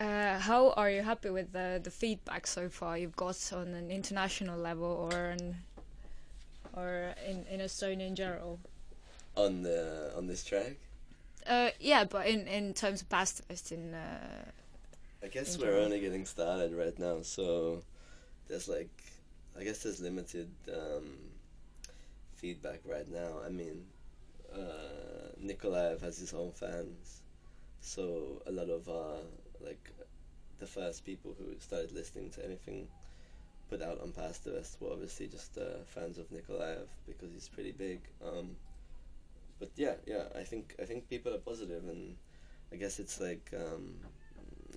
uh, 0.00 0.38
how 0.46 0.72
are 0.76 0.94
you 0.94 1.02
happy 1.02 1.30
with 1.30 1.52
the, 1.52 1.80
the 1.82 1.90
feedback 1.90 2.46
so 2.46 2.68
far 2.68 2.96
you've 2.98 3.16
got 3.16 3.52
on 3.52 3.74
an 3.74 3.90
international 3.90 4.62
level 4.62 4.84
or 4.86 5.14
an, 5.14 5.56
or 6.76 7.14
in, 7.26 7.44
in 7.50 7.60
Estonia 7.60 8.06
in 8.06 8.16
general? 8.16 8.58
On 9.36 9.62
the 9.62 10.12
on 10.16 10.26
this 10.26 10.44
track? 10.44 10.76
Uh, 11.46 11.70
yeah, 11.80 12.04
but 12.04 12.26
in, 12.26 12.46
in 12.46 12.74
terms 12.74 13.02
of 13.02 13.08
Päästevest 13.08 13.72
in. 13.72 13.94
Uh, 13.94 14.44
I 15.24 15.28
guess 15.28 15.54
in 15.54 15.60
we're 15.60 15.66
general. 15.68 15.84
only 15.84 16.00
getting 16.00 16.26
started 16.26 16.72
right 16.74 16.98
now, 16.98 17.22
so 17.22 17.82
there's 18.48 18.68
like, 18.68 18.90
I 19.58 19.64
guess 19.64 19.82
there's 19.82 20.00
limited 20.00 20.50
um, 20.72 21.18
feedback 22.34 22.80
right 22.84 23.08
now. 23.10 23.38
I 23.44 23.48
mean, 23.50 23.84
uh, 24.54 25.34
Nikolaev 25.42 26.00
has 26.02 26.18
his 26.18 26.32
own 26.34 26.52
fans, 26.52 27.22
so 27.80 28.42
a 28.46 28.52
lot 28.52 28.70
of 28.70 28.88
uh, 28.88 29.22
like 29.60 29.90
the 30.58 30.66
first 30.66 31.04
people 31.04 31.34
who 31.38 31.58
started 31.60 31.92
listening 31.92 32.30
to 32.30 32.44
anything 32.44 32.88
put 33.68 33.82
out 33.82 34.00
on 34.00 34.12
Päästevest 34.12 34.80
were 34.80 34.92
obviously 34.92 35.28
just 35.28 35.58
uh, 35.58 35.82
fans 35.86 36.18
of 36.18 36.30
Nikolaev 36.30 36.86
because 37.06 37.32
he's 37.32 37.48
pretty 37.48 37.72
big. 37.72 38.00
Um, 38.24 38.56
but 39.58 39.70
yeah, 39.76 39.94
yeah, 40.06 40.24
I 40.36 40.42
think 40.44 40.74
I 40.80 40.84
think 40.84 41.08
people 41.08 41.34
are 41.34 41.38
positive, 41.38 41.84
and 41.88 42.16
I 42.72 42.76
guess 42.76 42.98
it's 42.98 43.20
like 43.20 43.50
um, 43.56 43.94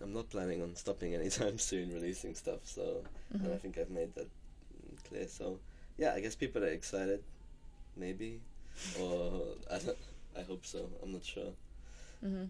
I'm 0.01 0.13
not 0.13 0.29
planning 0.29 0.61
on 0.61 0.75
stopping 0.75 1.13
anytime 1.15 1.57
soon 1.69 1.91
releasing 1.93 2.35
stuff. 2.35 2.61
So 2.65 3.03
and 3.43 3.53
I 3.53 3.57
Mhm. 3.57 3.59
think 3.59 3.77
I've 3.77 3.89
made 3.89 4.13
that 4.15 4.29
clear. 5.07 5.27
So 5.27 5.59
yeah, 5.97 6.13
I 6.13 6.19
guess 6.19 6.35
people 6.35 6.63
are 6.63 6.67
excited, 6.73 7.23
maybe, 7.95 8.41
or 8.99 9.41
I 9.71 9.79
don't. 9.79 9.97
I 10.37 10.41
hope 10.43 10.65
so. 10.65 10.89
I'm 11.01 11.13
not 11.13 11.23
sure. 11.23 11.51
hmm 12.21 12.45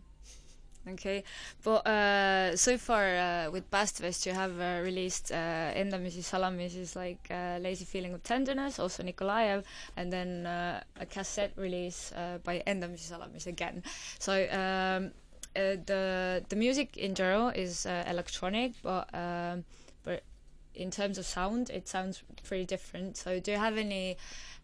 Okay, 0.88 1.24
but 1.64 1.86
uh, 1.88 2.56
so 2.56 2.78
far 2.78 3.06
uh, 3.18 3.50
with 3.52 3.70
Päästevest 3.72 4.28
you 4.28 4.34
have 4.34 4.60
uh, 4.60 4.84
released 4.84 5.32
uh, 5.32 5.74
Endamisi 5.74 6.22
Salamisi's 6.22 6.96
like 6.96 7.28
uh, 7.32 7.58
Lazy 7.60 7.86
Feeling 7.86 8.14
of 8.14 8.22
Tenderness, 8.22 8.78
also 8.78 9.02
Nikolaev, 9.02 9.64
and 9.98 10.14
then 10.14 10.46
uh, 10.46 10.84
a 11.00 11.06
cassette 11.08 11.54
release 11.56 12.12
uh, 12.12 12.38
by 12.44 12.62
Endamisi 12.68 13.00
Salamis 13.08 13.48
again. 13.48 13.82
So 14.20 14.34
um, 14.52 15.12
the 15.56 16.44
the 16.50 16.56
music 16.56 16.98
in 16.98 17.16
general 17.16 17.50
is 17.50 17.88
electronic, 17.88 18.74
but 18.84 19.10
um, 19.14 19.66
but 20.04 20.22
in 20.76 20.92
terms 20.92 21.18
of 21.18 21.26
sound, 21.26 21.70
it 21.70 21.88
sounds 21.88 22.24
pretty 22.44 22.66
different. 22.66 23.18
So 23.18 23.40
do 23.40 23.52
you 23.52 23.58
have 23.58 23.78
any 23.78 24.18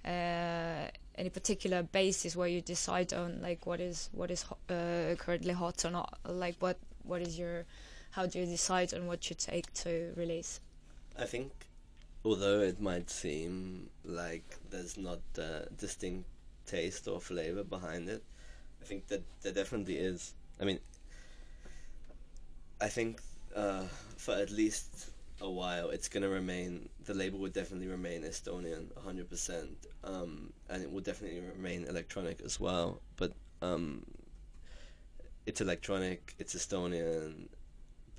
uh, 0.06 0.88
any 1.16 1.30
particular 1.30 1.84
basis 1.84 2.36
where 2.36 2.48
you 2.48 2.62
decide 2.62 3.14
on 3.14 3.42
like 3.42 3.66
what 3.66 3.80
is 3.80 4.10
what 4.12 4.32
is 4.32 4.46
uh, 4.70 5.16
currently 5.18 5.54
hot 5.54 5.86
or 5.86 5.92
not? 5.92 6.20
Like 6.26 6.56
what 6.60 6.78
what 7.04 7.22
is 7.22 7.38
your 7.38 7.66
how 8.12 8.26
do 8.26 8.40
you 8.40 8.46
decide 8.46 8.94
on 8.94 9.08
what 9.08 9.30
you 9.30 9.36
take 9.36 9.72
to 9.74 10.14
release? 10.16 10.60
I 11.18 11.26
think, 11.26 11.52
although 12.26 12.60
it 12.60 12.82
might 12.82 13.10
seem 13.10 13.90
like 14.04 14.58
there's 14.70 14.98
not 14.98 15.20
a 15.38 15.68
distinct 15.78 16.28
taste 16.66 17.08
or 17.08 17.20
flavor 17.20 17.64
behind 17.64 18.10
it, 18.10 18.24
I 18.82 18.86
think 18.86 19.08
that 19.08 19.24
there 19.42 19.54
definitely 19.54 19.98
is. 19.98 20.34
I 20.60 20.66
mean, 20.66 20.80
I 22.82 22.88
think 22.88 23.22
uh, 23.56 23.84
for 24.18 24.34
at 24.34 24.52
least 24.52 25.11
a 25.42 25.50
while, 25.50 25.90
it's 25.90 26.08
gonna 26.08 26.30
remain. 26.30 26.90
The 27.06 27.14
label 27.14 27.40
would 27.40 27.54
definitely 27.54 27.88
remain 27.88 28.24
Estonian, 28.24 28.96
hundred 29.04 29.30
percent, 29.30 29.88
um, 30.04 30.54
and 30.70 30.84
it 30.84 30.92
will 30.92 31.02
definitely 31.02 31.42
remain 31.42 31.86
electronic 31.86 32.42
as 32.42 32.60
well. 32.60 33.02
But 33.18 33.34
um, 33.62 34.06
it's 35.46 35.62
electronic. 35.62 36.36
It's 36.40 36.56
Estonian 36.56 37.50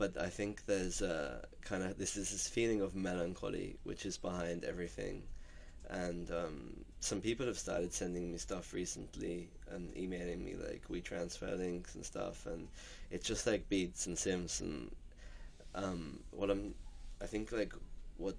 but 0.02 0.20
I 0.20 0.30
think 0.30 0.66
there's 0.66 1.00
a 1.00 1.46
kind 1.61 1.85
of 1.85 1.96
this 1.96 2.16
is 2.16 2.32
this 2.32 2.48
feeling 2.48 2.80
of 2.80 2.96
melancholy 2.96 3.76
which 3.85 4.04
is 4.04 4.18
behind 4.18 4.64
everything, 4.64 5.22
and 5.90 6.28
um, 6.30 6.85
some 6.98 7.20
people 7.20 7.46
have 7.46 7.56
started 7.56 7.92
sending 7.92 8.32
me 8.32 8.38
stuff 8.38 8.72
recently 8.72 9.48
and 9.70 9.96
emailing 9.96 10.44
me 10.44 10.56
like 10.56 10.82
we 10.88 11.00
transfer 11.00 11.54
links 11.54 11.94
and 11.94 12.04
stuff, 12.04 12.46
and 12.46 12.66
it's 13.12 13.28
just 13.28 13.46
like 13.46 13.68
beats 13.68 14.06
and 14.06 14.18
sims 14.18 14.61
and 14.61 14.90
um, 15.76 16.18
what 16.32 16.50
I'm, 16.50 16.74
I 17.22 17.26
think 17.26 17.52
like 17.52 17.72
what 18.16 18.37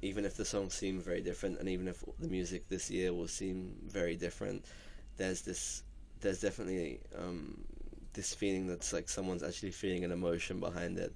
even 0.00 0.24
if 0.24 0.36
the 0.36 0.44
songs 0.44 0.74
seem 0.74 1.00
very 1.00 1.20
different 1.20 1.60
and 1.60 1.68
even 1.68 1.86
if 1.86 2.02
the 2.18 2.28
music 2.28 2.68
this 2.68 2.90
year 2.90 3.12
will 3.12 3.28
seem 3.28 3.76
very 3.86 4.16
different, 4.16 4.64
there's 5.16 5.42
this 5.42 5.82
there's 6.20 6.40
definitely 6.40 7.00
um, 7.18 7.64
this 8.14 8.34
feeling 8.34 8.66
that's 8.66 8.92
like 8.92 9.08
someone's 9.08 9.42
actually 9.42 9.70
feeling 9.70 10.04
an 10.04 10.12
emotion 10.12 10.60
behind 10.60 10.98
it. 10.98 11.14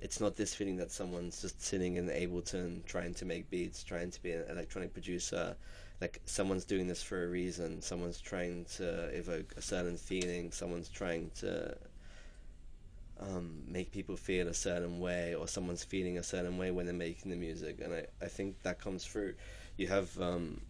It's 0.00 0.20
not 0.20 0.36
this 0.36 0.54
feeling 0.54 0.76
that 0.76 0.90
someone's 0.90 1.40
just 1.40 1.62
sitting 1.62 1.96
in 1.96 2.08
Ableton 2.08 2.84
trying 2.84 3.14
to 3.14 3.24
make 3.24 3.48
beats, 3.50 3.82
trying 3.82 4.10
to 4.10 4.22
be 4.22 4.32
an 4.32 4.44
electronic 4.50 4.92
producer. 4.92 5.56
Like 6.00 6.20
someone's 6.26 6.64
doing 6.64 6.86
this 6.86 7.02
for 7.02 7.24
a 7.24 7.28
reason. 7.28 7.80
Someone's 7.80 8.20
trying 8.20 8.66
to 8.76 9.04
evoke 9.16 9.54
a 9.56 9.62
certain 9.62 9.96
feeling. 9.96 10.50
Someone's 10.50 10.88
trying 10.88 11.30
to 11.36 11.76
um, 13.20 13.62
make 13.66 13.92
people 13.92 14.16
feel 14.16 14.48
a 14.48 14.54
certain 14.54 15.00
way, 15.00 15.34
or 15.34 15.46
someone's 15.48 15.84
feeling 15.84 16.18
a 16.18 16.22
certain 16.22 16.58
way 16.58 16.70
when 16.70 16.86
they're 16.86 16.94
making 16.94 17.30
the 17.30 17.36
music. 17.36 17.80
And 17.82 17.94
I, 17.94 18.06
I 18.22 18.26
think 18.26 18.62
that 18.62 18.80
comes 18.80 19.04
through. 19.04 19.34
You 19.76 19.88
have 19.88 20.20
um, 20.20 20.60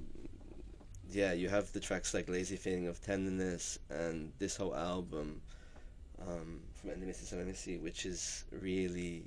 yeah, 1.10 1.32
you 1.32 1.48
have 1.48 1.72
the 1.72 1.80
tracks 1.80 2.14
like 2.14 2.28
Lazy 2.28 2.56
Feeling 2.56 2.88
of 2.88 3.00
Tenderness 3.00 3.78
and 3.90 4.32
this 4.38 4.56
whole 4.56 4.74
album 4.74 5.40
um, 6.20 6.60
from 6.74 6.90
Endamisi 6.90 7.24
Salamisi, 7.24 7.80
which 7.80 8.06
is 8.06 8.44
really 8.50 9.24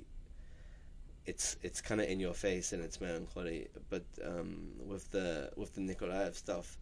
it's 1.26 1.56
it's 1.62 1.80
kind 1.80 2.00
of 2.00 2.08
in 2.08 2.20
your 2.20 2.34
face 2.34 2.72
and 2.72 2.82
it's 2.82 3.00
melancholy. 3.00 3.68
But 3.90 4.04
um, 4.24 4.72
with 4.86 5.10
the 5.10 5.50
with 5.56 5.74
the 5.74 5.80
Nikolaev 5.80 6.34
stuff, 6.34 6.78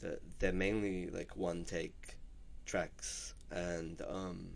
the, 0.00 0.18
they're 0.38 0.52
mainly 0.52 1.08
like 1.08 1.36
one 1.36 1.64
take 1.64 2.16
tracks, 2.66 3.34
and 3.50 4.00
um, 4.08 4.48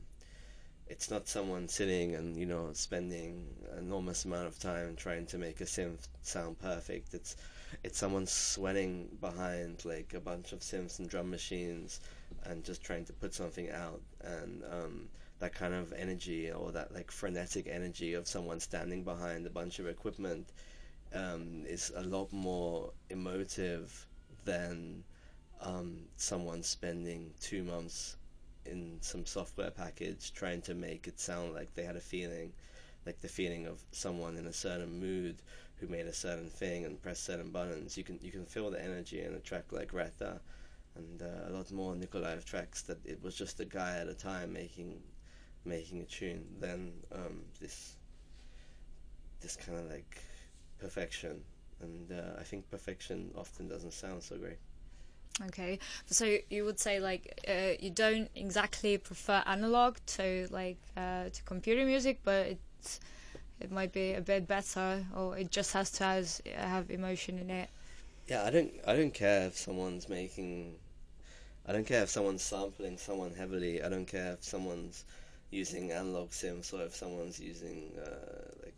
it's 0.87 1.11
not 1.11 1.29
someone 1.29 1.69
sitting 1.69 2.15
and 2.15 2.37
you 2.37 2.47
know 2.47 2.71
spending 2.73 3.47
an 3.73 3.79
enormous 3.79 4.25
amount 4.25 4.47
of 4.47 4.59
time 4.59 4.95
trying 4.97 5.27
to 5.27 5.39
make 5.39 5.61
a 5.61 5.65
synth 5.65 6.09
sound 6.23 6.59
perfect. 6.59 7.15
It's 7.15 7.37
it's 7.83 7.99
someone 7.99 8.27
sweating 8.27 9.09
behind 9.21 9.85
like 9.85 10.15
a 10.15 10.21
bunch 10.21 10.53
of 10.53 10.61
synths 10.61 10.99
and 10.99 11.09
drum 11.09 11.31
machines 11.31 12.01
and 12.45 12.65
just 12.65 12.83
trying 12.83 13.05
to 13.07 13.13
put 13.13 13.35
something 13.35 13.71
out 13.71 14.01
and 14.23 14.63
um, 14.71 15.09
that 15.39 15.55
kind 15.55 15.75
of 15.75 15.93
energy 15.93 16.51
or 16.51 16.71
that 16.73 16.95
like 16.95 17.11
frenetic 17.11 17.67
energy 17.67 18.15
of 18.15 18.29
someone 18.29 18.61
standing 18.61 19.03
behind 19.03 19.47
a 19.47 19.51
bunch 19.51 19.79
of 19.79 19.89
equipment 19.89 20.47
um, 21.15 21.65
is 21.67 21.93
a 21.97 22.03
lot 22.03 22.33
more 22.33 22.93
emotive 23.11 24.07
than 24.45 25.03
um, 25.61 26.03
someone 26.17 26.63
spending 26.63 27.33
two 27.41 27.65
months 27.65 28.17
in 28.67 28.99
some 29.01 29.27
software 29.27 29.71
package 29.71 30.33
trying 30.33 30.63
to 30.63 30.75
make 30.75 31.07
it 31.07 31.21
sound 31.21 31.55
like 31.55 31.75
they 31.75 31.85
had 31.85 31.97
a 31.97 32.01
feeling 32.01 32.53
like 33.07 33.21
the 33.21 33.29
feeling 33.29 33.67
of 33.67 33.81
someone 33.93 34.37
in 34.37 34.47
a 34.47 34.53
certain 34.53 34.99
mood 34.99 35.37
who 35.77 35.87
made 35.87 36.07
a 36.07 36.13
certain 36.13 36.49
thing 36.49 36.85
and 36.85 37.03
pressed 37.03 37.25
certain 37.25 37.51
buttons. 37.51 37.97
You 37.97 38.05
can 38.05 38.19
you 38.23 38.31
can 38.31 38.47
feel 38.47 38.71
the 38.71 38.83
energy 38.83 39.23
in 39.23 39.35
a 39.35 39.41
track 39.41 39.65
like 39.73 39.93
Reta, 39.93 40.39
and 40.97 41.23
uh, 41.23 41.49
a 41.49 41.51
lot 41.51 41.71
more 41.73 41.95
Nikolaev 41.95 42.45
tracks 42.45 42.83
that 42.83 43.05
it 43.05 43.23
was 43.23 43.35
just 43.35 43.61
a 43.61 43.65
guy 43.65 43.99
at 43.99 44.09
a 44.09 44.15
time 44.15 44.53
making 44.53 45.03
making 45.65 46.01
a 46.01 46.05
tune. 46.05 46.47
Then 46.61 46.93
um, 47.13 47.43
this 47.61 47.97
this 49.41 49.57
kind 49.57 49.79
of 49.79 49.91
like 49.91 50.23
perfection, 50.79 51.43
and 51.81 52.13
uh, 52.13 52.41
I 52.41 52.43
think 52.45 52.71
perfection 52.71 53.31
often 53.37 53.69
doesn't 53.69 53.93
sound 53.93 54.23
so 54.23 54.37
great. 54.39 54.59
Okay, 55.43 55.81
so 56.07 56.39
you 56.49 56.65
would 56.65 56.79
say 56.79 57.01
like 57.01 57.41
uh, 57.49 57.73
you 57.81 57.91
don't 57.91 58.31
exactly 58.37 58.99
prefer 58.99 59.43
analog 59.47 59.97
to 60.07 60.47
like 60.51 60.79
uh, 60.97 61.29
to 61.31 61.43
computer 61.43 61.85
music, 61.85 62.21
but 62.25 62.47
it's 62.47 63.01
it 63.61 63.73
might 63.73 63.93
be 63.93 64.15
a 64.15 64.21
bit 64.21 64.47
better, 64.47 65.05
or 65.17 65.37
it 65.37 65.51
just 65.51 65.73
has 65.73 65.91
to 65.93 66.05
has, 66.05 66.41
have 66.57 66.91
emotion 66.91 67.39
in 67.39 67.51
it. 67.51 67.71
Yeah, 68.29 68.45
I 68.45 68.51
don't 68.51 68.73
I 68.87 68.95
don't 68.97 69.15
care 69.15 69.47
if 69.49 69.57
someone's 69.57 70.09
making 70.09 70.77
I 71.67 71.73
don't 71.73 71.87
care 71.87 72.03
if 72.03 72.11
someone's 72.11 72.43
sampling 72.43 72.99
someone 72.99 73.35
heavily. 73.35 73.83
I 73.83 73.89
don't 73.89 74.07
care 74.07 74.33
if 74.35 74.45
someone's 74.45 75.05
using 75.51 75.93
analog 75.93 76.31
synths 76.31 76.73
or 76.75 76.83
if 76.85 76.95
someone's 76.97 77.41
using 77.41 77.93
uh, 77.99 78.53
like 78.65 78.77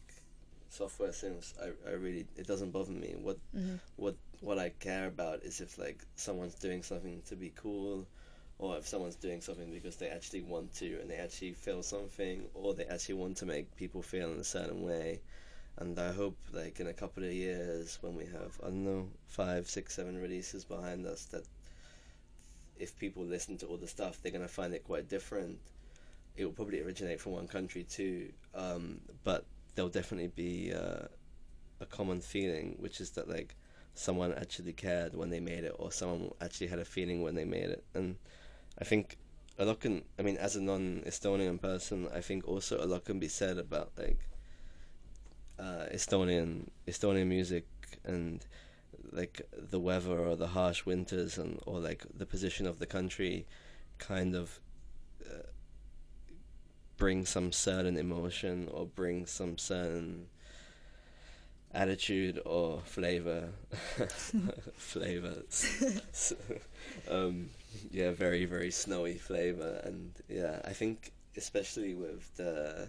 software 0.70 1.10
synths. 1.10 1.54
I, 1.62 1.68
I 1.90 1.94
really 1.94 2.26
it 2.36 2.46
doesn't 2.46 2.70
bother 2.72 2.92
me. 2.92 3.14
What 3.20 3.38
Mhm. 3.54 3.80
what 3.96 4.16
what 4.40 4.58
I 4.58 4.70
care 4.80 5.06
about 5.06 5.42
is 5.42 5.60
if 5.60 5.78
like 5.78 6.04
someone's 6.16 6.54
doing 6.54 6.82
something 6.82 7.22
to 7.28 7.36
be 7.36 7.52
cool 7.56 8.06
or 8.58 8.76
if 8.76 8.86
someone's 8.86 9.16
doing 9.16 9.40
something 9.40 9.70
because 9.70 9.96
they 9.96 10.08
actually 10.08 10.42
want 10.42 10.74
to 10.76 10.98
and 11.00 11.10
they 11.10 11.16
actually 11.16 11.52
feel 11.52 11.82
something 11.82 12.44
or 12.54 12.74
they 12.74 12.84
actually 12.84 13.16
want 13.16 13.36
to 13.38 13.46
make 13.46 13.74
people 13.76 14.02
feel 14.02 14.32
in 14.32 14.38
a 14.38 14.44
certain 14.44 14.82
way 14.82 15.20
and 15.78 15.98
I 15.98 16.12
hope 16.12 16.36
like 16.52 16.80
in 16.80 16.86
a 16.86 16.92
couple 16.92 17.24
of 17.24 17.32
years 17.32 17.98
when 18.00 18.14
we 18.16 18.24
have 18.24 18.58
I 18.62 18.66
don't 18.66 18.84
know 18.84 19.08
five, 19.26 19.68
six, 19.68 19.94
seven 19.94 20.20
releases 20.20 20.64
behind 20.64 21.06
us 21.06 21.24
that 21.26 21.44
if 22.78 22.98
people 22.98 23.24
listen 23.24 23.56
to 23.58 23.66
all 23.66 23.76
the 23.76 23.88
stuff, 23.88 24.20
they're 24.22 24.32
gonna 24.32 24.48
find 24.48 24.74
it 24.74 24.84
quite 24.84 25.08
different. 25.08 25.58
It 26.36 26.44
will 26.44 26.52
probably 26.52 26.82
originate 26.82 27.20
from 27.20 27.32
one 27.32 27.48
country 27.48 27.84
too, 27.84 28.32
um, 28.54 29.00
but 29.24 29.44
there'll 29.74 29.90
definitely 29.90 30.28
be 30.28 30.72
uh, 30.72 31.06
a 31.80 31.86
common 31.86 32.20
feeling, 32.20 32.76
which 32.78 33.00
is 33.00 33.10
that 33.12 33.28
like 33.28 33.54
someone 33.98 34.32
actually 34.34 34.72
cared 34.72 35.14
when 35.14 35.30
they 35.30 35.40
made 35.40 35.64
it, 35.64 35.74
or 35.78 35.90
someone 35.90 36.30
actually 36.40 36.68
had 36.68 36.78
a 36.78 36.84
feeling 36.84 37.22
when 37.22 37.34
they 37.34 37.44
made 37.44 37.70
it, 37.70 37.84
and 37.94 38.16
I 38.78 38.84
think 38.84 39.16
a 39.58 39.64
lot 39.64 39.80
can. 39.80 40.04
I 40.18 40.22
mean, 40.22 40.36
as 40.36 40.56
a 40.56 40.62
non-Estonian 40.62 41.60
person, 41.60 42.08
I 42.14 42.20
think 42.20 42.46
also 42.46 42.82
a 42.82 42.86
lot 42.86 43.04
can 43.04 43.18
be 43.18 43.28
said 43.28 43.58
about 43.58 43.92
like 43.96 44.28
uh, 45.58 45.86
Estonian 45.92 46.68
Estonian 46.86 47.26
music 47.26 47.66
and 48.04 48.44
like 49.12 49.42
the 49.52 49.80
weather 49.80 50.18
or 50.18 50.36
the 50.36 50.48
harsh 50.48 50.84
winters 50.84 51.38
and 51.38 51.60
or 51.66 51.80
like 51.80 52.04
the 52.14 52.26
position 52.26 52.66
of 52.66 52.78
the 52.78 52.86
country 52.86 53.46
kind 53.98 54.34
of 54.34 54.60
uh, 55.24 55.46
bring 56.96 57.24
some 57.24 57.52
certain 57.52 57.96
emotion 57.96 58.68
or 58.70 58.86
bring 58.86 59.26
some 59.26 59.56
certain 59.58 60.26
attitude 61.76 62.40
or 62.46 62.80
flavor. 62.80 63.50
Flavors. 64.76 66.34
Um, 67.10 67.50
yeah 67.90 68.10
very 68.10 68.46
very 68.46 68.70
snowy 68.70 69.14
flavor. 69.14 69.80
And 69.84 70.12
yeah 70.28 70.60
i 70.64 70.72
think 70.72 71.12
especially 71.36 71.94
with 71.94 72.34
the 72.36 72.88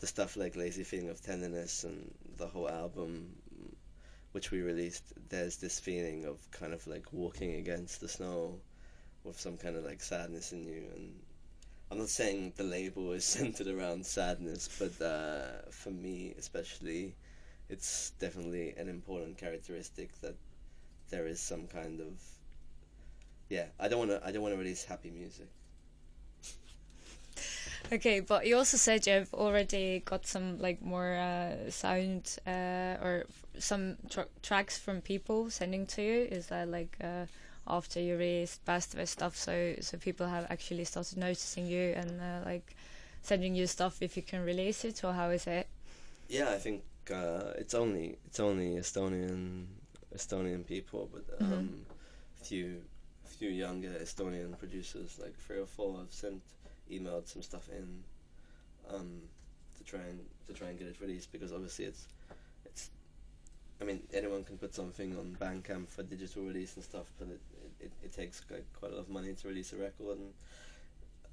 the 0.00 0.06
stuff 0.06 0.36
like 0.36 0.56
lazy 0.56 0.84
feeling 0.84 1.10
of 1.10 1.20
tenderness 1.22 1.84
and 1.84 2.12
the 2.38 2.46
whole 2.46 2.68
album 2.68 3.34
which 4.32 4.50
we 4.50 4.62
released 4.62 5.12
there's 5.28 5.56
this 5.56 5.78
feeling 5.78 6.24
of 6.24 6.38
kind 6.50 6.72
of 6.72 6.86
like 6.86 7.12
walking 7.12 7.54
against 7.56 8.00
the 8.00 8.08
snow 8.08 8.58
with 9.24 9.38
some 9.38 9.56
kind 9.56 9.76
of 9.76 9.84
like 9.84 10.00
sadness 10.00 10.52
in 10.52 10.64
you. 10.64 10.84
And 10.96 11.12
i'm 11.90 11.98
not 11.98 12.08
saying 12.08 12.54
the 12.56 12.64
label 12.64 13.12
is 13.12 13.24
centered 13.36 13.68
around 13.68 14.06
sadness 14.06 14.68
but 14.78 15.04
uh, 15.04 15.70
for 15.70 15.90
me 15.90 16.34
especially 16.38 17.14
it's 17.72 18.10
definitely 18.20 18.74
an 18.76 18.88
important 18.88 19.38
characteristic 19.38 20.10
that 20.20 20.36
there 21.10 21.26
is 21.26 21.40
some 21.40 21.66
kind 21.66 22.00
of 22.00 22.12
yeah 23.48 23.66
i 23.80 23.88
don't 23.88 23.98
want 23.98 24.10
to 24.10 24.20
i 24.26 24.30
don't 24.30 24.42
want 24.42 24.54
to 24.54 24.58
release 24.58 24.84
happy 24.84 25.10
music 25.10 25.48
Okay, 27.92 28.20
but 28.20 28.46
you 28.46 28.56
also 28.56 28.76
said 28.76 29.06
you've 29.06 29.34
already 29.34 30.00
got 30.04 30.26
some 30.26 30.58
like 30.58 30.80
more 30.80 31.14
uh, 31.14 31.70
sound 31.70 32.38
uh, 32.46 32.96
or 33.02 33.24
f- 33.28 33.62
some 33.62 33.96
tr- 34.08 34.32
tracks 34.42 34.78
from 34.78 35.00
people 35.02 35.50
sending 35.50 35.86
to 35.88 36.02
you. 36.02 36.28
Is 36.30 36.46
that 36.46 36.68
like 36.68 36.96
uh, 37.02 37.26
after 37.66 38.00
you 38.00 38.16
released 38.16 38.64
Päästevest 38.64 39.08
stuff, 39.08 39.36
so 39.36 39.74
so 39.80 39.98
people 39.98 40.26
have 40.26 40.46
actually 40.48 40.84
started 40.84 41.18
noticing 41.18 41.66
you 41.66 41.92
and 41.96 42.20
uh, 42.20 42.40
like 42.46 42.74
sending 43.22 43.54
you 43.54 43.66
stuff 43.66 44.00
if 44.00 44.16
you 44.16 44.22
can 44.22 44.44
release 44.44 44.84
it, 44.84 45.04
or 45.04 45.12
how 45.12 45.30
is 45.30 45.46
it? 45.46 45.66
yeah 46.28 46.50
i 46.50 46.58
think 46.58 46.82
uh, 47.10 47.52
it's 47.58 47.74
only 47.74 48.18
it's 48.26 48.40
only 48.40 48.76
estonian 48.76 49.66
estonian 50.14 50.64
people 50.66 51.08
but 51.12 51.24
um 51.40 51.48
Mhm. 51.48 51.84
few 52.42 52.82
few 53.24 53.48
younger 53.50 53.90
estonian 54.00 54.56
producers 54.58 55.18
like 55.18 55.34
three 55.36 55.58
or 55.58 55.66
four 55.66 55.98
have 55.98 56.12
sent 56.12 56.42
emailed 56.90 57.26
some 57.26 57.42
stuff 57.42 57.68
in 57.70 58.04
um 58.90 59.22
to 59.76 59.84
try 59.84 60.00
and 60.00 60.20
to 60.46 60.52
try 60.52 60.68
and 60.68 60.78
get 60.78 60.88
it 60.88 61.00
released 61.00 61.32
because 61.32 61.52
obviously 61.52 61.86
it's 61.86 62.06
it's 62.64 62.90
I 63.80 63.84
mean 63.84 64.02
anyone 64.12 64.44
can 64.44 64.58
put 64.58 64.74
something 64.74 65.16
on 65.18 65.36
Bandcamp 65.40 65.88
for 65.88 66.02
digital 66.02 66.42
release 66.44 66.76
and 66.76 66.84
stuff 66.84 67.06
but 67.18 67.28
it 67.28 67.40
it, 67.80 67.92
it 68.04 68.12
takes 68.12 68.42
like 68.50 68.64
quite 68.78 68.92
a 68.92 68.94
lot 68.96 69.00
of 69.00 69.08
money 69.08 69.32
to 69.34 69.48
release 69.48 69.72
a 69.72 69.76
record 69.76 70.18
and 70.18 70.34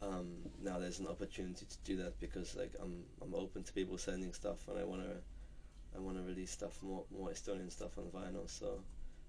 um 0.01 0.27
now 0.63 0.79
there's 0.79 0.99
an 0.99 1.07
opportunity 1.07 1.65
to 1.65 1.77
do 1.83 1.97
that 1.97 2.19
because 2.19 2.55
like 2.55 2.71
I'm 2.81 3.03
I'm 3.21 3.35
open 3.35 3.63
to 3.63 3.73
people 3.73 3.97
sending 3.97 4.33
stuff 4.33 4.67
and 4.67 4.79
I 4.79 4.83
want 4.83 5.03
to 5.03 5.17
I 5.95 5.99
want 5.99 6.17
to 6.17 6.23
release 6.23 6.51
stuff 6.51 6.81
more 6.83 7.03
more 7.11 7.29
Estonian 7.29 7.71
stuff 7.71 7.97
on 7.97 8.05
vinyl 8.05 8.47
so 8.49 8.79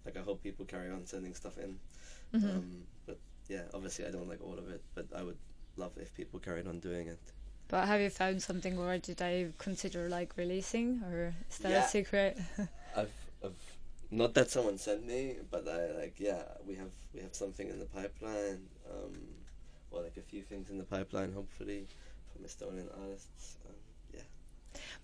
like 0.05 0.17
I 0.17 0.21
hope 0.21 0.43
people 0.43 0.65
carry 0.65 0.91
on 0.91 1.07
sending 1.07 1.35
stuff 1.35 1.59
in 1.59 1.79
Mhm. 2.35 2.57
um, 2.57 2.85
but 3.07 3.19
yeah, 3.49 3.63
obviously 3.75 4.07
I 4.07 4.11
don't 4.11 4.29
like 4.29 4.41
all 4.43 4.59
of 4.59 4.69
it, 4.71 4.83
but 4.95 5.07
I 5.15 5.23
would 5.23 5.39
love 5.77 5.93
if 5.99 6.15
people 6.15 6.39
carried 6.39 6.67
on 6.69 6.79
doing 6.81 7.09
it. 7.09 7.19
But 7.69 7.87
have 7.89 8.01
you 8.01 8.11
found 8.11 8.43
something 8.43 8.79
already 8.79 9.15
that 9.15 9.31
you 9.31 9.53
consider 9.59 10.09
like 10.09 10.37
releasing, 10.37 11.03
or 11.05 11.35
is 11.51 11.59
that 11.59 11.71
Yeah. 11.71 11.85
a 11.85 11.89
secret? 11.89 12.39
I've, 12.97 13.11
I've 13.45 13.59
not 14.11 14.35
that 14.35 14.51
someone 14.51 14.79
sent 14.79 15.07
me, 15.07 15.37
but 15.51 15.67
I 15.69 15.91
like 16.03 16.21
yeah, 16.21 16.43
we 16.67 16.75
have 16.77 16.93
we 17.15 17.21
have 17.21 17.35
something 17.35 17.69
in 17.69 17.79
the 17.79 17.87
pipeline, 17.87 18.69
um, 18.93 19.15
or 19.91 20.03
like 20.03 20.17
a 20.17 20.23
few 20.23 20.43
things 20.43 20.71
in 20.71 20.79
the 20.79 20.85
pipeline, 20.85 21.33
hopefully 21.33 21.87
from 22.33 22.45
Estonian 22.45 22.89
artists. 23.03 23.57
Um, 23.69 23.75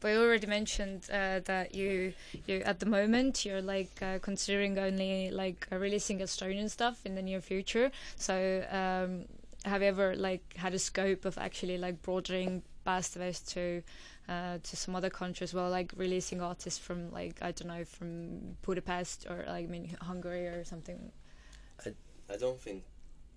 But 0.00 0.08
you 0.08 0.20
already 0.22 0.46
mentioned 0.46 1.08
uh, 1.10 1.40
that 1.44 1.74
you 1.74 2.12
you 2.46 2.56
at 2.64 2.80
the 2.80 2.86
moment 2.86 3.44
you're 3.44 3.62
like 3.62 4.02
uh, 4.02 4.18
considering 4.20 4.78
only 4.78 5.30
like 5.30 5.66
uh, 5.72 5.76
releasing 5.78 6.18
Estonian 6.20 6.68
stuff 6.70 7.04
in 7.06 7.14
the 7.14 7.22
near 7.22 7.40
future. 7.40 7.90
So 8.16 8.64
um, 8.70 9.24
have 9.64 9.82
you 9.82 9.88
ever 9.88 10.14
like 10.14 10.42
had 10.56 10.74
a 10.74 10.78
scope 10.78 11.24
of 11.24 11.38
actually 11.38 11.78
like 11.78 12.02
broadening 12.02 12.62
Päästevest 12.86 13.48
to 13.54 13.82
uh, 14.28 14.58
to 14.62 14.76
some 14.76 14.94
other 14.96 15.10
countries 15.10 15.50
as 15.50 15.54
well, 15.54 15.70
like 15.70 15.92
releasing 15.96 16.40
artists 16.40 16.78
from 16.78 17.10
like 17.12 17.36
I 17.42 17.52
don't 17.52 17.68
know 17.68 17.84
from 17.84 18.56
Budapest 18.62 19.26
or 19.28 19.44
like 19.48 19.64
I 19.64 19.70
mean 19.70 19.96
Hungary 20.00 20.46
or 20.46 20.64
something. 20.64 21.10
I 21.86 21.94
I 22.32 22.36
don't 22.36 22.60
think. 22.60 22.84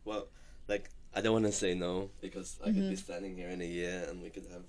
Well, 0.06 0.28
like 0.68 0.90
I 1.16 1.22
don't 1.22 1.34
want 1.34 1.46
to 1.46 1.52
say 1.52 1.74
no 1.74 2.10
because 2.22 2.60
I 2.62 2.66
could 2.66 2.90
be 2.90 2.96
Mhm. 2.96 2.98
standing 2.98 3.36
here 3.38 3.50
in 3.50 3.62
a 3.62 3.66
year 3.66 4.06
and 4.10 4.22
we 4.22 4.30
could 4.30 4.46
have 4.52 4.66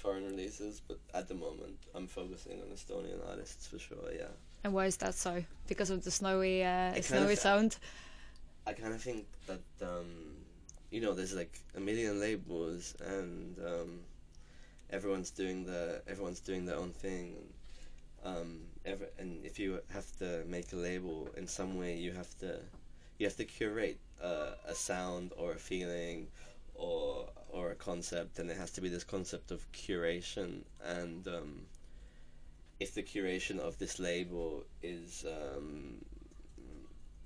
foreign 0.00 0.24
releases, 0.24 0.80
but 0.80 0.98
at 1.14 1.28
the 1.28 1.34
moment 1.34 1.78
I'm 1.94 2.06
focusing 2.06 2.60
on 2.60 2.68
Estonian 2.68 3.20
artists 3.28 3.66
for 3.66 3.78
sure. 3.78 4.10
Yeah. 4.12 4.32
And 4.64 4.72
why 4.72 4.86
is 4.86 4.96
that 4.98 5.14
so? 5.14 5.44
Because 5.68 5.90
of 5.90 6.04
the 6.04 6.10
snowy 6.10 6.64
uh, 6.64 7.00
snowy 7.02 7.36
sound. 7.36 7.76
I 8.66 8.72
kind 8.72 8.92
of 8.92 9.02
think 9.02 9.26
that 9.46 9.62
um, 9.82 10.10
you 10.90 11.00
know 11.00 11.14
there's 11.14 11.34
like 11.34 11.54
a 11.76 11.80
million 11.80 12.20
labels 12.20 12.94
and 13.06 13.56
um, 13.58 14.00
everyone's 14.90 15.30
doing 15.30 15.64
the 15.64 16.02
everyone's 16.06 16.40
doing 16.40 16.66
their 16.66 16.76
own 16.76 16.90
thing. 16.90 17.36
Um, 18.22 18.60
ever, 18.84 19.06
and 19.18 19.44
if 19.46 19.58
you 19.58 19.80
have 19.88 20.06
to 20.18 20.44
make 20.46 20.72
a 20.72 20.76
label 20.76 21.28
in 21.36 21.46
some 21.46 21.78
way, 21.78 21.96
you 21.96 22.12
have 22.12 22.36
to 22.40 22.60
you 23.18 23.26
have 23.26 23.36
to 23.36 23.44
curate 23.44 23.98
uh, 24.22 24.52
a 24.66 24.74
sound 24.74 25.32
or 25.36 25.52
a 25.52 25.58
feeling 25.58 26.28
or 26.74 27.28
or 27.52 27.70
a 27.70 27.74
concept, 27.74 28.38
and 28.38 28.50
it 28.50 28.56
has 28.56 28.70
to 28.72 28.80
be 28.80 28.88
this 28.88 29.04
concept 29.04 29.50
of 29.50 29.70
curation. 29.72 30.62
And 30.84 31.26
um, 31.28 31.66
if 32.78 32.94
the 32.94 33.02
curation 33.02 33.58
of 33.58 33.78
this 33.78 33.98
label 33.98 34.64
is 34.82 35.24
um, 35.26 36.04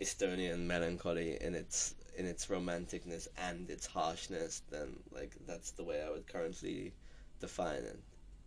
Estonian 0.01 0.61
melancholy 0.67 1.39
in 1.41 1.55
its 1.55 1.95
in 2.17 2.27
its 2.27 2.47
romanticness 2.47 3.27
and 3.37 3.71
its 3.71 3.87
harshness, 3.87 4.63
then 4.71 4.97
like 5.13 5.33
that's 5.47 5.71
the 5.73 5.85
way 5.85 6.03
I 6.03 6.11
would 6.11 6.27
currently 6.27 6.93
define 7.41 7.83
it. 7.83 8.01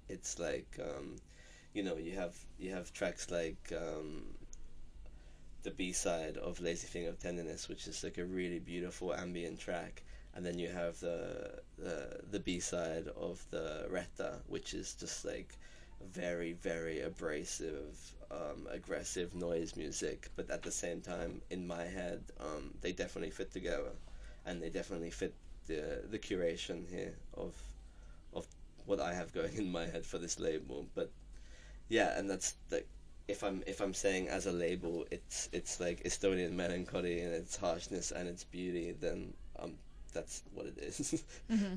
It's 0.09 0.39
like 0.39 0.79
um, 0.81 1.15
you 1.73 1.83
know 1.83 1.97
you 1.97 2.13
have 2.15 2.35
you 2.59 2.71
have 2.71 2.93
tracks 2.93 3.31
like 3.31 3.73
um, 3.75 4.23
the 5.63 5.71
B 5.71 5.91
side 5.91 6.37
of 6.37 6.59
Lazy 6.59 6.87
Thing 6.87 7.07
of 7.07 7.19
Tenderness, 7.19 7.67
which 7.69 7.87
is 7.87 8.03
like 8.03 8.17
a 8.17 8.25
really 8.25 8.59
beautiful 8.59 9.13
ambient 9.13 9.59
track, 9.59 10.03
and 10.33 10.45
then 10.45 10.59
you 10.59 10.69
have 10.69 10.99
the 10.99 11.61
the 11.77 12.21
the 12.31 12.39
B 12.39 12.59
side 12.59 13.07
of 13.15 13.45
the 13.51 13.87
Retta, 13.89 14.39
which 14.47 14.73
is 14.73 14.93
just 14.93 15.25
like 15.25 15.53
very 16.13 16.53
very 16.53 17.01
abrasive 17.01 18.13
um, 18.31 18.67
aggressive 18.69 19.33
noise 19.35 19.75
music 19.75 20.29
but 20.35 20.49
at 20.51 20.61
the 20.61 20.71
same 20.71 21.01
time 21.01 21.41
in 21.49 21.65
my 21.65 21.83
head 21.83 22.21
um, 22.39 22.73
they 22.81 22.91
definitely 22.91 23.31
fit 23.31 23.51
together 23.51 23.91
and 24.45 24.61
they 24.61 24.69
definitely 24.69 25.09
fit 25.09 25.33
the 25.67 26.03
the 26.11 26.19
curation 26.19 26.89
here 26.89 27.13
of 27.35 27.53
of 28.33 28.45
what 28.85 28.99
I 28.99 29.13
have 29.13 29.33
going 29.33 29.53
in 29.57 29.71
my 29.71 29.85
head 29.85 30.05
for 30.05 30.17
this 30.17 30.39
label 30.39 30.85
but 30.93 31.09
yeah 31.89 32.17
and 32.17 32.29
that's 32.29 32.55
like 32.71 32.87
if 33.27 33.43
I'm 33.43 33.63
if 33.65 33.81
I'm 33.81 33.93
saying 33.93 34.27
as 34.29 34.45
a 34.45 34.51
label 34.51 35.05
it's 35.11 35.49
it's 35.51 35.79
like 35.79 36.03
Estonian 36.03 36.51
melancholy 36.53 37.21
and 37.21 37.33
its 37.33 37.55
harshness 37.57 38.11
and 38.11 38.27
its 38.27 38.43
beauty 38.43 38.93
then 38.99 39.33
um 39.59 39.73
that's 40.17 40.41
what 40.55 40.65
it 40.65 40.77
is 40.79 41.23
hmm 41.49 41.75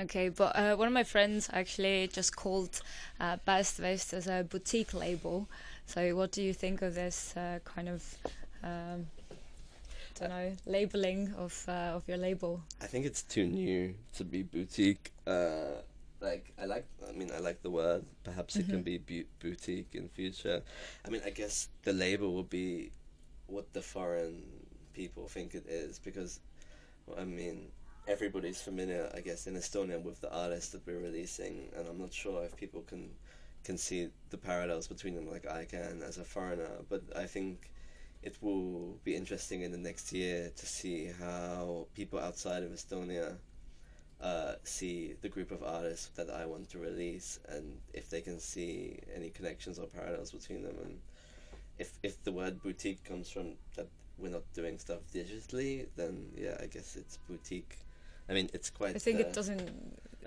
Okay, 0.00 0.28
but 0.28 0.56
uh, 0.56 0.74
one 0.76 0.88
of 0.88 0.92
my 0.92 1.04
friends 1.04 1.48
actually 1.52 2.08
just 2.08 2.34
called 2.34 2.80
uh, 3.20 3.36
Päästevest 3.46 4.12
as 4.12 4.26
a 4.26 4.42
boutique 4.42 4.92
label. 4.92 5.46
So, 5.86 6.16
what 6.16 6.32
do 6.32 6.42
you 6.42 6.52
think 6.52 6.82
of 6.82 6.96
this 6.96 7.32
uh, 7.36 7.60
kind 7.64 7.88
of, 7.88 8.02
um, 8.64 9.06
don't 10.18 10.30
know, 10.30 10.52
labeling 10.66 11.32
of 11.38 11.64
uh, 11.68 11.94
of 11.96 12.02
your 12.08 12.16
label? 12.18 12.60
I 12.82 12.86
think 12.88 13.06
it's 13.06 13.22
too 13.22 13.46
new 13.46 13.94
to 14.16 14.24
be 14.24 14.42
boutique. 14.42 15.12
Uh, 15.28 15.78
like 16.20 16.52
I 16.60 16.64
like. 16.66 16.86
I 17.08 17.12
mean, 17.12 17.30
I 17.30 17.38
like 17.38 17.62
the 17.62 17.70
word. 17.70 18.02
Perhaps 18.24 18.56
it 18.56 18.68
can 18.68 18.80
Mhm. 18.82 18.84
be 18.84 18.98
bu- 18.98 19.28
boutique 19.38 19.94
in 19.94 20.08
future. 20.08 20.60
I 21.06 21.10
mean, 21.10 21.22
I 21.24 21.30
guess 21.30 21.68
the 21.84 21.92
label 21.92 22.34
will 22.34 22.48
be 22.50 22.90
what 23.46 23.72
the 23.74 23.82
foreign 23.82 24.42
people 24.92 25.28
think 25.28 25.54
it 25.54 25.66
is 25.68 26.00
because, 26.00 26.40
I 27.18 27.24
mean, 27.24 27.68
everybody's 28.06 28.60
familiar, 28.60 29.10
I 29.14 29.20
guess, 29.20 29.46
in 29.46 29.54
Estonia 29.54 30.02
with 30.02 30.20
the 30.20 30.32
artists 30.32 30.72
that 30.72 30.86
we're 30.86 30.98
releasing, 30.98 31.70
and 31.76 31.86
I'm 31.88 31.98
not 31.98 32.12
sure 32.12 32.44
if 32.44 32.56
people 32.56 32.82
can 32.82 33.10
can 33.64 33.78
see 33.78 34.10
the 34.28 34.36
parallels 34.36 34.86
between 34.86 35.14
them 35.14 35.26
like 35.30 35.46
I 35.46 35.64
can 35.64 36.02
as 36.02 36.18
a 36.18 36.24
foreigner. 36.24 36.68
But 36.90 37.02
I 37.16 37.24
think 37.24 37.70
it 38.22 38.36
will 38.42 38.98
be 39.04 39.14
interesting 39.14 39.62
in 39.62 39.72
the 39.72 39.78
next 39.78 40.12
year 40.12 40.50
to 40.54 40.66
see 40.66 41.10
how 41.18 41.86
people 41.94 42.18
outside 42.18 42.62
of 42.62 42.70
Estonia 42.72 43.36
uh, 44.20 44.54
see 44.64 45.14
the 45.22 45.28
group 45.28 45.50
of 45.50 45.62
artists 45.62 46.08
that 46.16 46.30
I 46.30 46.46
want 46.46 46.70
to 46.70 46.78
release, 46.78 47.40
and 47.48 47.78
if 47.92 48.10
they 48.10 48.20
can 48.20 48.38
see 48.38 48.98
any 49.14 49.30
connections 49.30 49.78
or 49.78 49.86
parallels 49.86 50.30
between 50.30 50.62
them, 50.62 50.76
and 50.82 50.98
if 51.78 51.92
if 52.02 52.22
the 52.24 52.32
word 52.32 52.62
boutique 52.62 53.04
comes 53.04 53.30
from 53.30 53.54
that 53.76 53.88
we're 54.18 54.30
not 54.30 54.42
doing 54.54 54.78
stuff 54.78 55.00
digitally, 55.12 55.86
then 55.96 56.26
yeah, 56.36 56.56
I 56.62 56.66
guess 56.66 56.96
it's 56.96 57.16
boutique. 57.28 57.78
I 58.28 58.32
mean, 58.32 58.48
it's 58.54 58.70
quite. 58.70 58.96
I 58.96 58.98
think 58.98 59.18
uh, 59.18 59.22
it 59.24 59.32
doesn't 59.40 59.70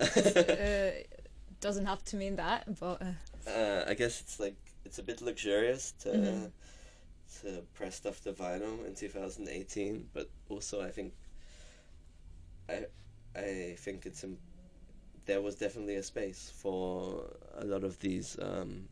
uh, 0.00 0.90
doesn't 1.60 1.86
have 1.86 2.04
to 2.04 2.16
mean 2.16 2.36
that, 2.36 2.78
but 2.78 3.02
uh, 3.02 3.50
Uh, 3.50 3.84
I 3.88 3.94
guess 3.94 4.20
it's 4.20 4.38
like 4.38 4.56
it's 4.84 4.98
a 4.98 5.02
bit 5.02 5.20
luxurious 5.20 5.92
to 6.00 6.08
Mhm. 6.08 6.50
to 7.42 7.62
press 7.74 7.96
stuff 7.96 8.20
to 8.22 8.32
vinyl 8.32 8.86
in 8.86 8.94
2018, 8.94 10.08
but 10.14 10.28
also 10.48 10.80
I 10.80 10.90
think 10.90 11.12
I 12.68 12.86
I 13.36 13.76
think 13.78 14.06
it's 14.06 14.24
im- 14.24 14.38
there 15.26 15.40
was 15.42 15.56
definitely 15.56 15.96
a 15.96 16.02
space 16.02 16.50
for 16.54 17.24
a 17.58 17.64
lot 17.64 17.84
of 17.84 17.98
these 18.00 18.38
um, 18.40 18.88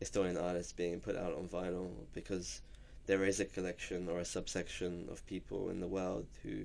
Estonian 0.00 0.40
artists 0.40 0.72
being 0.72 1.00
put 1.00 1.16
out 1.16 1.32
on 1.34 1.48
vinyl 1.48 1.90
because 2.12 2.62
there 3.06 3.24
is 3.24 3.40
a 3.40 3.44
collection 3.44 4.08
or 4.08 4.18
a 4.18 4.24
subsection 4.24 5.06
of 5.10 5.26
people 5.26 5.70
in 5.70 5.80
the 5.80 5.86
world 5.86 6.26
who 6.42 6.64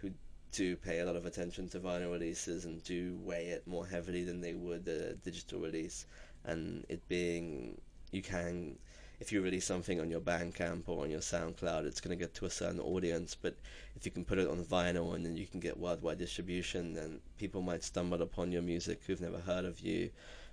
who 0.00 0.10
do 0.52 0.76
pay 0.76 1.00
a 1.00 1.04
lot 1.04 1.16
of 1.16 1.26
attention 1.26 1.68
to 1.68 1.80
vinyl 1.80 2.12
releases 2.12 2.64
and 2.64 2.82
do 2.84 3.18
weigh 3.22 3.46
it 3.46 3.66
more 3.66 3.86
heavily 3.86 4.24
than 4.24 4.40
they 4.40 4.54
would 4.54 4.86
a 4.88 5.14
digital 5.14 5.60
release 5.60 6.06
and 6.44 6.84
it 6.88 7.06
being 7.08 7.80
you 8.10 8.22
can 8.22 8.76
if 9.20 9.32
you 9.32 9.42
release 9.42 9.66
something 9.66 10.00
on 10.00 10.10
your 10.10 10.20
Bandcamp 10.20 10.84
or 10.86 11.02
on 11.02 11.10
your 11.10 11.20
SoundCloud, 11.20 11.86
it's 11.86 12.00
going 12.00 12.16
to 12.16 12.24
get 12.24 12.34
to 12.34 12.46
a 12.46 12.50
certain 12.50 12.78
audience. 12.78 13.34
But 13.40 13.56
if 13.96 14.06
you 14.06 14.12
can 14.12 14.24
put 14.24 14.38
it 14.38 14.48
on 14.48 14.62
vinyl 14.64 15.14
and 15.14 15.26
then 15.26 15.36
you 15.36 15.46
can 15.46 15.58
get 15.58 15.78
worldwide 15.78 16.18
distribution, 16.18 16.94
then 16.94 17.18
people 17.36 17.60
might 17.60 17.82
stumble 17.82 18.22
upon 18.22 18.52
your 18.52 18.62
music 18.62 19.00
who've 19.06 19.20
never 19.20 19.38
heard 19.38 19.64
of 19.64 19.80
you. 19.80 20.10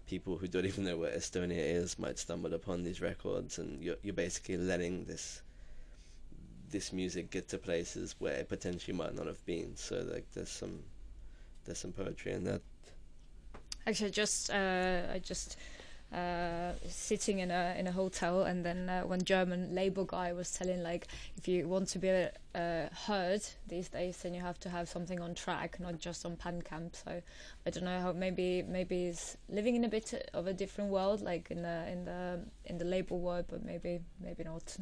People 0.07 0.37
who 0.37 0.47
don't 0.47 0.65
even 0.65 0.83
know 0.83 0.97
where 0.97 1.11
Estonia 1.11 1.57
is 1.57 1.97
might 1.97 2.19
stumble 2.19 2.53
upon 2.53 2.83
these 2.83 3.01
records, 3.01 3.57
and 3.57 3.83
you're 3.83 3.97
you're 4.03 4.13
basically 4.13 4.57
letting 4.57 5.05
this 5.05 5.41
this 6.69 6.91
music 6.91 7.31
get 7.31 7.47
to 7.49 7.57
places 7.57 8.15
where 8.19 8.33
it 8.33 8.49
potentially 8.49 8.95
might 8.95 9.15
not 9.15 9.27
have 9.27 9.43
been. 9.45 9.75
So 9.75 10.05
like 10.11 10.25
there's 10.33 10.49
some 10.49 10.79
there's 11.65 11.79
some 11.79 11.91
poetry 11.91 12.33
in 12.33 12.43
that. 12.45 12.61
actually, 13.87 14.11
just 14.11 14.49
uh, 14.51 15.01
I 15.13 15.19
just 15.19 15.57
uh, 16.15 16.71
sitting 16.87 17.39
in 17.39 17.51
a 17.51 17.75
in 17.77 17.87
a 17.87 17.91
hotel, 17.91 18.43
and 18.43 18.63
then 18.65 18.89
uh, 18.89 19.01
one 19.01 19.21
German 19.21 19.75
label 19.75 20.05
guy 20.05 20.31
was 20.31 20.51
telling 20.51 20.81
like, 20.81 21.07
if 21.35 21.47
you 21.47 21.67
want 21.67 21.89
to 21.89 21.99
be 21.99 22.09
uh, 22.09 22.87
heard 23.05 23.41
these 23.67 23.89
days, 23.89 24.17
then 24.17 24.33
you 24.33 24.39
have 24.39 24.57
to 24.61 24.69
have 24.69 24.87
something 24.87 25.19
on 25.19 25.35
track, 25.35 25.77
not 25.79 25.99
just 25.99 26.25
on 26.25 26.37
Bandcamp. 26.37 26.95
So 26.95 27.21
I 27.65 27.69
don't 27.69 27.83
know 27.83 27.99
how 27.99 28.13
maybe 28.13 28.63
maybe 28.63 29.07
he's 29.07 29.35
living 29.49 29.75
in 29.75 29.83
a 29.83 29.89
bit 29.89 30.29
of 30.33 30.47
a 30.47 30.53
different 30.53 30.89
world, 30.89 31.21
like 31.21 31.51
in 31.51 31.63
the 31.63 31.85
in 31.91 32.05
the 32.05 32.39
in 32.65 32.77
the 32.77 32.85
label 32.85 33.19
world, 33.19 33.45
but 33.49 33.65
maybe 33.65 33.99
maybe 34.21 34.45
not. 34.45 34.77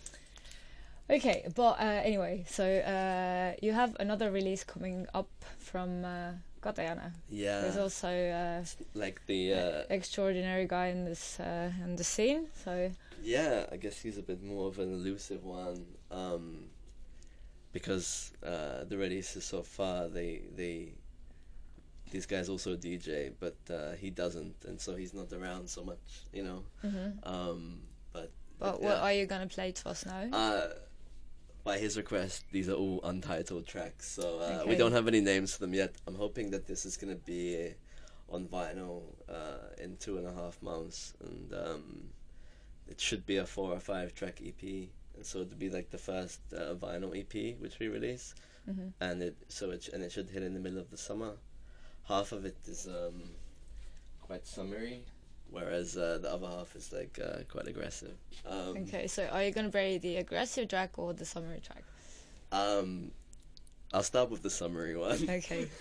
okay, 1.10 1.46
but 1.54 1.78
uh, 1.78 2.00
anyway, 2.04 2.44
so 2.48 2.64
uh, 2.64 3.52
you 3.60 3.72
have 3.72 3.94
another 4.00 4.30
release 4.30 4.64
coming 4.64 5.06
up 5.12 5.28
from 5.58 6.06
Katayana. 6.60 7.12
Yeah, 7.28 7.60
There's 7.62 7.76
also 7.76 8.08
uh, 8.08 8.64
like 8.94 9.24
the 9.26 9.54
uh, 9.54 9.82
extraordinary 9.90 10.66
guy 10.66 10.88
in 10.88 11.04
this 11.04 11.40
uh, 11.40 11.70
in 11.84 11.96
the 11.96 12.04
scene. 12.04 12.46
So 12.64 12.90
Yeah, 13.22 13.66
I 13.72 13.76
guess 13.76 14.00
he's 14.00 14.18
a 14.18 14.22
bit 14.22 14.42
more 14.42 14.68
of 14.68 14.78
an 14.78 14.92
elusive 14.92 15.44
one, 15.44 15.86
um, 16.10 16.64
because 17.72 18.32
uh, 18.44 18.84
the 18.84 18.96
releases 18.96 19.44
so 19.44 19.62
far 19.62 20.08
they 20.08 20.42
they 20.56 20.92
these 22.10 22.26
guys 22.26 22.48
also 22.48 22.76
DJ, 22.76 23.32
but 23.38 23.56
uh, 23.70 23.92
he 23.92 24.10
doesn't, 24.10 24.64
and 24.66 24.80
so 24.80 24.96
he's 24.96 25.12
not 25.12 25.32
around 25.32 25.68
so 25.68 25.84
much, 25.84 26.22
you 26.32 26.42
know. 26.42 26.62
Um, 27.22 27.80
but 28.12 28.32
but 28.58 28.80
yeah. 28.80 28.86
what 28.86 28.96
are 28.98 29.12
you 29.12 29.26
gonna 29.26 29.46
play 29.46 29.72
to 29.72 29.88
us 29.90 30.06
now? 30.06 30.72
By 31.68 31.76
his 31.76 31.98
request, 31.98 32.46
these 32.50 32.70
are 32.70 32.78
all 32.82 32.98
untitled 33.04 33.66
tracks, 33.66 34.08
so 34.10 34.38
uh, 34.40 34.64
we 34.66 34.74
don't 34.74 34.92
have 34.92 35.06
any 35.06 35.20
names 35.20 35.52
for 35.52 35.60
them 35.60 35.74
yet. 35.74 35.96
I'm 36.06 36.14
hoping 36.14 36.50
that 36.52 36.66
this 36.66 36.86
is 36.86 36.96
gonna 36.96 37.14
be 37.14 37.74
on 38.30 38.46
vinyl 38.48 39.02
uh, 39.28 39.68
in 39.76 39.98
two 39.98 40.16
and 40.16 40.26
a 40.26 40.32
half 40.32 40.62
months, 40.62 41.12
and 41.20 41.52
um, 41.52 42.08
it 42.88 42.98
should 42.98 43.26
be 43.26 43.36
a 43.36 43.44
four 43.44 43.70
or 43.70 43.80
five 43.80 44.14
track 44.14 44.40
EP. 44.42 44.62
And 44.62 45.26
so 45.26 45.40
it'd 45.40 45.58
be 45.58 45.68
like 45.68 45.90
the 45.90 45.98
first 45.98 46.40
uh, 46.54 46.74
vinyl 46.74 47.12
EP 47.14 47.60
which 47.60 47.78
we 47.78 47.88
release, 47.88 48.34
hmm 48.64 48.88
and 49.02 49.22
it 49.22 49.36
so 49.48 49.70
it 49.70 49.82
sh- 49.82 49.90
and 49.92 50.02
it 50.02 50.10
should 50.10 50.30
hit 50.30 50.42
in 50.42 50.54
the 50.54 50.60
middle 50.60 50.78
of 50.78 50.90
the 50.90 50.96
summer. 50.96 51.32
Half 52.04 52.32
of 52.32 52.46
it 52.46 52.56
is 52.66 52.86
um, 52.86 53.24
quite 54.22 54.46
summery, 54.46 55.04
whereas 55.50 55.96
uh, 55.96 56.18
the 56.20 56.32
other 56.32 56.46
half 56.46 56.74
is 56.76 56.92
like 56.92 57.18
uh, 57.22 57.38
quite 57.48 57.66
aggressive. 57.68 58.16
Um, 58.46 58.76
Okay, 58.88 59.06
so 59.06 59.26
are 59.26 59.44
you 59.44 59.50
gonna 59.50 59.70
play 59.70 59.98
the 59.98 60.16
aggressive 60.16 60.68
track 60.68 60.98
or 60.98 61.12
the 61.12 61.24
summary 61.24 61.60
track? 61.60 61.84
Um, 62.52 63.10
I'll 63.92 64.02
start 64.02 64.30
with 64.30 64.42
the 64.42 64.50
summary 64.50 64.96
one. 64.96 65.28
Okay. 65.28 65.68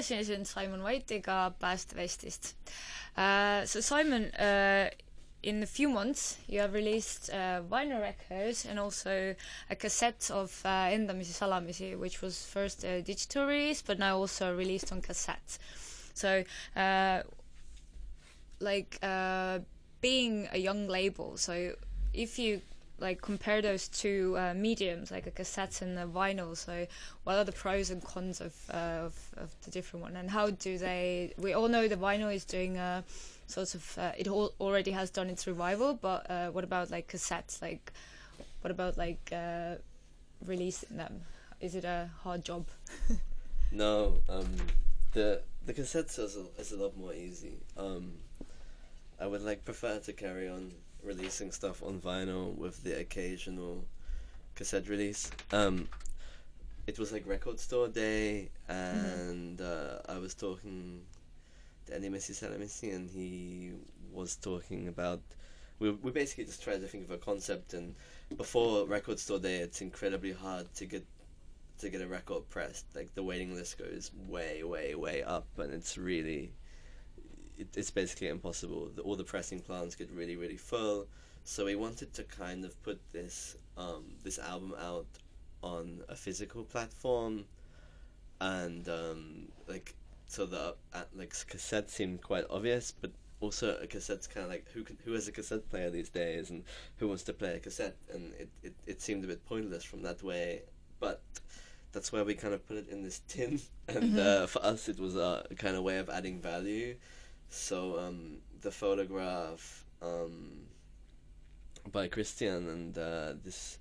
oleme 0.00 0.22
tagasi 0.22 0.24
siin 0.24 0.44
Simon 0.44 0.80
White'iga 0.80 1.52
uh,. 3.16 3.66
So 3.66 3.80
Simon 3.80 4.24
uh,, 4.34 4.90
in 5.42 5.62
a 5.62 5.66
few 5.66 5.88
months 5.88 6.38
you 6.48 6.60
have 6.60 6.72
released 6.74 7.30
uh, 7.30 7.62
vinyl 7.70 8.00
records 8.00 8.64
and 8.66 8.78
also 8.78 9.34
a 9.70 9.76
cassette 9.76 10.30
of 10.30 10.60
uh, 10.64 10.88
Endamisi 10.90 11.32
Salamisi, 11.32 11.98
which 11.98 12.22
was 12.22 12.46
first 12.46 12.84
a 12.84 13.02
digital 13.02 13.46
release 13.46 13.82
but 13.82 13.98
now 13.98 14.16
also 14.16 14.54
released 14.54 14.92
on 14.92 15.00
cassette. 15.00 15.58
So, 16.14 16.44
uh, 16.76 17.22
like 18.60 18.98
uh, 19.02 19.60
being 20.00 20.48
a 20.52 20.58
young 20.58 20.88
label, 20.88 21.36
so 21.36 21.74
if 22.12 22.38
you 22.38 22.60
like 23.00 23.20
compare 23.20 23.62
those 23.62 23.88
two 23.88 24.36
uh, 24.38 24.54
mediums, 24.54 25.10
like 25.10 25.26
a 25.26 25.30
cassette 25.30 25.82
and 25.82 25.98
a 25.98 26.06
vinyl. 26.06 26.56
So, 26.56 26.86
what 27.24 27.36
are 27.36 27.44
the 27.44 27.52
pros 27.52 27.90
and 27.90 28.02
cons 28.04 28.40
of, 28.40 28.54
uh, 28.72 29.06
of, 29.06 29.14
of 29.36 29.54
the 29.62 29.70
different 29.70 30.02
one, 30.02 30.16
and 30.16 30.30
how 30.30 30.50
do 30.50 30.78
they? 30.78 31.32
We 31.38 31.52
all 31.52 31.68
know 31.68 31.88
the 31.88 31.96
vinyl 31.96 32.34
is 32.34 32.44
doing 32.44 32.76
a 32.76 33.04
sort 33.46 33.74
of 33.74 33.98
uh, 33.98 34.12
it 34.16 34.28
all 34.28 34.52
already 34.60 34.90
has 34.92 35.10
done 35.10 35.28
its 35.28 35.46
revival, 35.46 35.94
but 35.94 36.30
uh, 36.30 36.50
what 36.50 36.64
about 36.64 36.90
like 36.90 37.10
cassettes? 37.10 37.60
Like, 37.60 37.92
what 38.60 38.70
about 38.70 38.96
like 38.96 39.30
uh, 39.32 39.76
releasing 40.44 40.96
them? 40.96 41.22
Is 41.60 41.74
it 41.74 41.84
a 41.84 42.10
hard 42.22 42.44
job? 42.44 42.66
no, 43.72 44.18
um, 44.28 44.56
the 45.12 45.42
the 45.66 45.74
cassettes 45.74 46.18
is 46.18 46.36
a, 46.36 46.60
is 46.60 46.72
a 46.72 46.76
lot 46.76 46.96
more 46.96 47.14
easy. 47.14 47.58
Um, 47.76 48.12
I 49.20 49.26
would 49.26 49.42
like 49.42 49.64
prefer 49.64 49.98
to 49.98 50.12
carry 50.12 50.48
on 50.48 50.72
releasing 51.04 51.50
stuff 51.52 51.82
on 51.82 52.00
vinyl 52.00 52.56
with 52.56 52.82
the 52.82 52.98
occasional 52.98 53.84
cassette 54.54 54.88
release. 54.88 55.30
Um, 55.52 55.88
it 56.86 56.98
was 56.98 57.12
like 57.12 57.26
record 57.26 57.60
store 57.60 57.88
day, 57.88 58.50
and 58.68 59.58
mm-hmm. 59.58 60.08
uh, 60.10 60.14
I 60.14 60.18
was 60.18 60.34
talking 60.34 61.02
to 61.86 61.92
Endamisi 61.92 62.32
Salamisi, 62.32 62.94
and 62.94 63.08
he 63.10 63.72
was 64.12 64.36
talking 64.36 64.88
about. 64.88 65.20
We 65.78 65.92
we 65.92 66.10
basically 66.10 66.44
just 66.44 66.62
tried 66.62 66.80
to 66.80 66.88
think 66.88 67.04
of 67.04 67.10
a 67.10 67.18
concept, 67.18 67.74
and 67.74 67.94
before 68.36 68.86
record 68.86 69.18
store 69.18 69.38
day, 69.38 69.58
it's 69.58 69.80
incredibly 69.80 70.32
hard 70.32 70.72
to 70.74 70.84
get 70.84 71.04
to 71.78 71.88
get 71.88 72.02
a 72.02 72.06
record 72.06 72.48
pressed. 72.50 72.86
Like 72.94 73.14
the 73.14 73.22
waiting 73.22 73.54
list 73.54 73.78
goes 73.78 74.10
way, 74.28 74.62
way, 74.62 74.94
way 74.94 75.22
up, 75.22 75.46
and 75.58 75.72
it's 75.72 75.96
really 75.96 76.52
it, 77.60 77.68
it's 77.76 77.90
basically 77.90 78.28
impossible. 78.28 78.90
The, 78.94 79.02
all 79.02 79.16
the 79.16 79.24
pressing 79.24 79.60
plants 79.60 79.94
get 79.94 80.10
really, 80.10 80.36
really 80.36 80.56
full. 80.56 81.06
So 81.44 81.66
we 81.66 81.76
wanted 81.76 82.12
to 82.14 82.24
kind 82.24 82.64
of 82.64 82.80
put 82.82 83.00
this 83.12 83.56
um, 83.76 84.04
this 84.22 84.38
album 84.38 84.74
out 84.80 85.06
on 85.62 86.00
a 86.08 86.16
physical 86.16 86.64
platform, 86.64 87.44
and 88.40 88.88
um, 88.88 89.48
like 89.68 89.94
so 90.26 90.46
the 90.46 90.74
uh, 90.94 91.02
like 91.14 91.34
cassette 91.48 91.90
seemed 91.90 92.22
quite 92.22 92.44
obvious, 92.50 92.92
but 92.92 93.10
also 93.40 93.76
a 93.82 93.86
cassette's 93.86 94.26
kind 94.26 94.44
of 94.44 94.50
like 94.50 94.66
who 94.72 94.82
can, 94.82 94.98
who 95.04 95.12
has 95.12 95.28
a 95.28 95.32
cassette 95.32 95.68
player 95.70 95.90
these 95.90 96.10
days, 96.10 96.50
and 96.50 96.62
who 96.98 97.08
wants 97.08 97.22
to 97.24 97.32
play 97.32 97.54
a 97.54 97.58
cassette, 97.58 97.96
and 98.12 98.32
it, 98.38 98.48
it, 98.62 98.74
it 98.86 99.02
seemed 99.02 99.24
a 99.24 99.26
bit 99.26 99.44
pointless 99.46 99.82
from 99.82 100.02
that 100.02 100.22
way, 100.22 100.62
but 100.98 101.22
that's 101.92 102.12
why 102.12 102.22
we 102.22 102.34
kind 102.34 102.54
of 102.54 102.66
put 102.68 102.76
it 102.76 102.88
in 102.90 103.02
this 103.02 103.20
tin, 103.28 103.60
and 103.88 104.14
mm-hmm. 104.14 104.44
uh, 104.44 104.46
for 104.46 104.64
us 104.64 104.88
it 104.88 105.00
was 105.00 105.16
a 105.16 105.46
kind 105.56 105.74
of 105.74 105.82
way 105.82 105.98
of 105.98 106.10
adding 106.10 106.40
value 106.40 106.94
so 107.50 107.98
um, 107.98 108.38
the 108.62 108.70
photograph 108.70 109.84
um, 110.00 110.62
by 111.92 112.08
Christian 112.08 112.68
and 112.68 112.98
uh, 112.98 113.34
this 113.44 113.78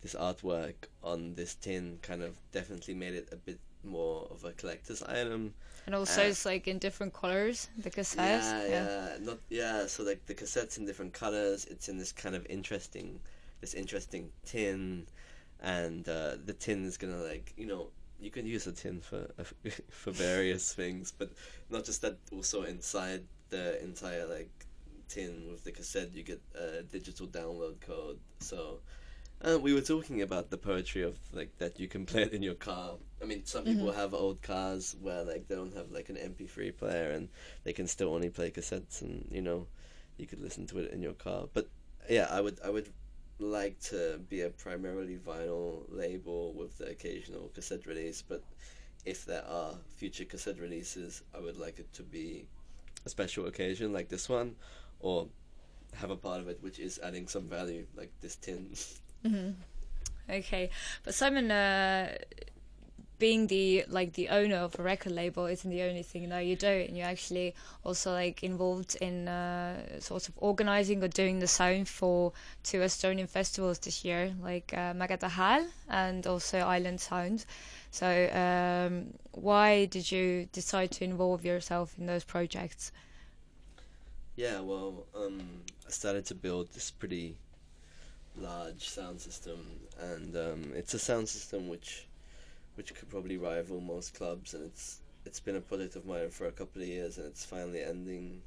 this 0.00 0.14
artwork 0.14 0.74
on 1.04 1.34
this 1.34 1.54
tin 1.54 1.98
kind 2.02 2.22
of 2.22 2.36
definitely 2.50 2.94
made 2.94 3.14
it 3.14 3.28
a 3.30 3.36
bit 3.36 3.60
more 3.84 4.26
of 4.30 4.44
a 4.44 4.52
collector's 4.52 5.02
item. 5.02 5.54
And 5.86 5.94
also, 5.94 6.22
uh, 6.22 6.26
it's 6.26 6.44
like 6.44 6.68
in 6.68 6.78
different 6.78 7.12
colors. 7.12 7.68
The 7.78 7.90
cassettes. 7.90 8.16
Yeah, 8.16 8.66
yeah, 8.66 8.68
yeah, 8.68 9.16
not 9.20 9.38
yeah. 9.48 9.86
So 9.86 10.02
like 10.02 10.24
the 10.26 10.34
cassettes 10.34 10.78
in 10.78 10.86
different 10.86 11.12
colors. 11.12 11.66
It's 11.66 11.88
in 11.88 11.98
this 11.98 12.12
kind 12.12 12.34
of 12.34 12.46
interesting, 12.48 13.20
this 13.60 13.74
interesting 13.74 14.30
tin, 14.44 15.06
and 15.60 16.08
uh, 16.08 16.36
the 16.44 16.52
tin 16.52 16.84
is 16.84 16.96
gonna 16.96 17.22
like 17.22 17.52
you 17.56 17.66
know 17.66 17.88
you 18.22 18.30
can 18.30 18.46
use 18.46 18.66
a 18.66 18.72
tin 18.72 19.00
for 19.00 19.28
for 19.90 20.10
various 20.12 20.72
things, 20.72 21.12
but 21.16 21.30
not 21.70 21.84
just 21.84 22.02
that. 22.02 22.18
Also 22.32 22.62
inside 22.62 23.24
the 23.50 23.82
entire 23.82 24.26
like 24.26 24.50
tin 25.08 25.48
with 25.50 25.64
the 25.64 25.72
cassette, 25.72 26.14
you 26.14 26.22
get 26.22 26.40
a 26.54 26.82
digital 26.82 27.26
download 27.26 27.80
code. 27.80 28.18
So 28.40 28.80
uh, 29.44 29.58
we 29.58 29.74
were 29.74 29.80
talking 29.80 30.22
about 30.22 30.50
the 30.50 30.56
poetry 30.56 31.02
of 31.02 31.18
like 31.32 31.58
that 31.58 31.80
you 31.80 31.88
can 31.88 32.06
play 32.06 32.22
it 32.22 32.32
in 32.32 32.42
your 32.42 32.54
car. 32.54 32.94
I 33.20 33.24
mean, 33.24 33.44
some 33.44 33.64
people 33.64 33.88
mm-hmm. 33.88 33.98
have 33.98 34.14
old 34.14 34.40
cars 34.40 34.96
where 35.00 35.24
like 35.24 35.48
they 35.48 35.56
don't 35.56 35.74
have 35.74 35.90
like 35.90 36.08
an 36.08 36.16
MP3 36.16 36.76
player 36.76 37.10
and 37.10 37.28
they 37.64 37.72
can 37.72 37.86
still 37.86 38.14
only 38.14 38.30
play 38.30 38.50
cassettes, 38.50 39.02
and 39.02 39.26
you 39.30 39.42
know, 39.42 39.66
you 40.16 40.26
could 40.26 40.40
listen 40.40 40.66
to 40.68 40.78
it 40.78 40.92
in 40.92 41.02
your 41.02 41.14
car. 41.14 41.46
But 41.52 41.68
yeah, 42.08 42.28
I 42.30 42.40
would 42.40 42.60
I 42.64 42.70
would 42.70 42.88
like 43.42 43.80
to 43.80 44.20
be 44.28 44.42
a 44.42 44.50
primarily 44.50 45.16
vinyl 45.16 45.84
label 45.88 46.52
with 46.54 46.78
the 46.78 46.86
occasional 46.86 47.50
cassette 47.54 47.86
release, 47.86 48.22
but 48.22 48.42
if 49.04 49.24
there 49.24 49.44
are 49.46 49.74
future 49.96 50.24
cassette 50.24 50.58
releases, 50.58 51.22
I 51.34 51.40
would 51.40 51.58
like 51.58 51.78
it 51.78 51.92
to 51.94 52.02
be 52.02 52.46
a 53.04 53.08
special 53.08 53.46
occasion 53.46 53.92
like 53.92 54.08
this 54.08 54.28
one, 54.28 54.54
or 55.00 55.28
have 55.94 56.10
a 56.10 56.16
part 56.16 56.40
of 56.40 56.48
it 56.48 56.58
which 56.62 56.78
is 56.78 57.00
adding 57.02 57.26
some 57.26 57.48
value, 57.48 57.86
like 57.96 58.10
this 58.20 58.36
tin. 58.36 58.70
Mm-hmm. 59.24 59.50
Okay, 60.30 60.70
but 61.04 61.14
Simon, 61.14 61.50
uh, 61.50 62.16
being 63.22 63.46
the 63.46 63.84
like 63.88 64.14
the 64.14 64.28
owner 64.30 64.56
of 64.56 64.76
a 64.80 64.82
record 64.82 65.12
label 65.12 65.46
isn't 65.46 65.70
the 65.70 65.82
only 65.82 66.02
thing 66.02 66.28
that 66.28 66.40
you 66.40 66.56
do, 66.56 66.66
and 66.66 66.96
you're 66.96 67.06
actually 67.06 67.54
also 67.84 68.10
like 68.10 68.42
involved 68.42 68.96
in 69.00 69.28
uh, 69.28 70.00
sort 70.00 70.28
of 70.28 70.34
organizing 70.38 71.04
or 71.04 71.06
doing 71.06 71.38
the 71.38 71.46
sound 71.46 71.88
for 71.88 72.32
two 72.64 72.80
Estonian 72.80 73.28
festivals 73.28 73.78
this 73.78 74.04
year, 74.04 74.34
like 74.42 74.74
uh, 74.74 74.92
Mägede 74.92 75.68
and 75.88 76.26
also 76.26 76.58
Island 76.58 77.00
Sound. 77.00 77.46
So, 77.92 78.08
um, 78.34 79.14
why 79.30 79.84
did 79.84 80.10
you 80.10 80.48
decide 80.50 80.90
to 80.92 81.04
involve 81.04 81.44
yourself 81.44 81.94
in 81.98 82.06
those 82.06 82.24
projects? 82.24 82.90
Yeah, 84.34 84.58
well, 84.58 85.06
um, 85.14 85.40
I 85.86 85.90
started 85.90 86.26
to 86.26 86.34
build 86.34 86.72
this 86.72 86.90
pretty 86.90 87.36
large 88.36 88.88
sound 88.88 89.20
system, 89.20 89.60
and 90.00 90.34
um, 90.36 90.72
it's 90.74 90.94
a 90.94 90.98
sound 90.98 91.28
system 91.28 91.68
which 91.68 92.08
which 92.74 92.94
could 92.94 93.08
probably 93.08 93.36
rival 93.36 93.80
most 93.80 94.14
clubs, 94.14 94.54
and 94.54 94.64
it's 94.64 95.00
it's 95.24 95.40
been 95.40 95.56
a 95.56 95.60
project 95.60 95.96
of 95.96 96.06
mine 96.06 96.30
for 96.30 96.46
a 96.46 96.52
couple 96.52 96.82
of 96.82 96.88
years, 96.88 97.18
and 97.18 97.26
it's 97.26 97.44
finally 97.44 97.82
ending 97.82 98.42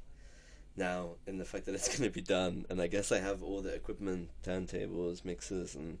now 0.76 1.10
in 1.26 1.38
the 1.38 1.44
fact 1.44 1.66
that 1.66 1.74
it's 1.74 1.88
going 1.96 2.08
to 2.08 2.14
be 2.14 2.20
done. 2.20 2.66
And 2.68 2.80
I 2.80 2.86
guess 2.86 3.12
I 3.12 3.18
have 3.18 3.42
all 3.42 3.62
the 3.62 3.74
equipment, 3.74 4.30
turntables, 4.44 5.24
mixers, 5.24 5.74
and 5.74 5.98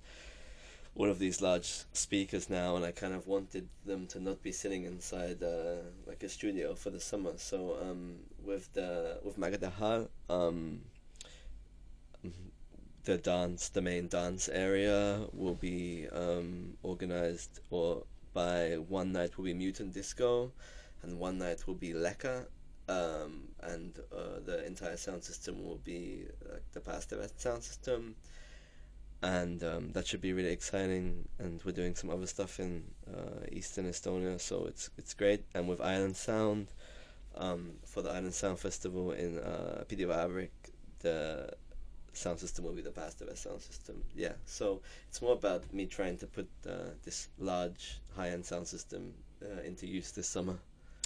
all 0.94 1.10
of 1.10 1.18
these 1.18 1.42
large 1.42 1.84
speakers 1.92 2.48
now, 2.48 2.76
and 2.76 2.84
I 2.84 2.90
kind 2.90 3.14
of 3.14 3.26
wanted 3.26 3.68
them 3.84 4.06
to 4.08 4.20
not 4.20 4.42
be 4.42 4.52
sitting 4.52 4.84
inside 4.84 5.42
uh, 5.42 5.82
like 6.06 6.22
a 6.22 6.28
studio 6.28 6.74
for 6.74 6.90
the 6.90 7.00
summer. 7.00 7.32
So 7.36 7.76
um, 7.82 8.16
with 8.42 8.72
the 8.72 9.18
with 9.22 9.36
Hääl, 9.36 10.08
um, 10.30 10.80
the 13.04 13.18
dance, 13.18 13.68
the 13.68 13.82
main 13.82 14.08
dance 14.08 14.48
area 14.48 15.20
will 15.32 15.54
be 15.54 16.06
um, 16.12 16.76
organized 16.82 17.60
or 17.70 18.04
by 18.36 18.74
one 18.74 19.12
night 19.12 19.38
will 19.38 19.46
be 19.46 19.54
Mutant 19.54 19.94
Disco, 19.94 20.52
and 21.02 21.18
one 21.18 21.38
night 21.38 21.66
will 21.66 21.80
be 21.86 21.94
Leka, 21.94 22.44
um, 22.86 23.48
and 23.62 23.98
uh, 24.12 24.40
the 24.44 24.62
entire 24.66 24.98
sound 24.98 25.24
system 25.24 25.64
will 25.64 25.80
be 25.82 26.26
like 26.52 26.66
the 26.72 26.80
Päästevest 26.80 27.40
sound 27.40 27.62
system, 27.62 28.14
and 29.22 29.64
um, 29.64 29.92
that 29.92 30.06
should 30.06 30.20
be 30.20 30.34
really 30.34 30.52
exciting. 30.52 31.26
And 31.38 31.62
we're 31.64 31.72
doing 31.72 31.94
some 31.94 32.10
other 32.10 32.26
stuff 32.26 32.60
in 32.60 32.84
uh, 33.10 33.46
Eastern 33.50 33.86
Estonia, 33.86 34.38
so 34.38 34.66
it's 34.66 34.90
it's 34.98 35.14
great. 35.14 35.42
And 35.54 35.66
with 35.66 35.80
Island 35.80 36.16
Sound, 36.16 36.66
um, 37.36 37.62
for 37.86 38.02
the 38.02 38.10
Island 38.10 38.34
Sound 38.34 38.58
Festival 38.58 39.12
in 39.12 39.38
uh, 39.38 39.84
the 41.00 41.56
sound 42.16 42.38
system 42.38 42.64
will 42.64 42.72
be 42.72 42.82
the 42.82 42.90
Päästevest 42.90 43.38
sound 43.38 43.60
system. 43.60 44.02
Yeah, 44.14 44.32
so 44.44 44.80
it's 45.08 45.22
more 45.22 45.34
about 45.34 45.72
me 45.72 45.86
trying 45.86 46.16
to 46.18 46.26
put 46.26 46.48
uh, 46.66 46.90
this 47.04 47.28
large 47.38 48.00
high-end 48.16 48.44
sound 48.44 48.66
system 48.66 49.12
uh, 49.42 49.62
into 49.62 49.86
use 49.86 50.12
this 50.12 50.28
summer. 50.28 50.56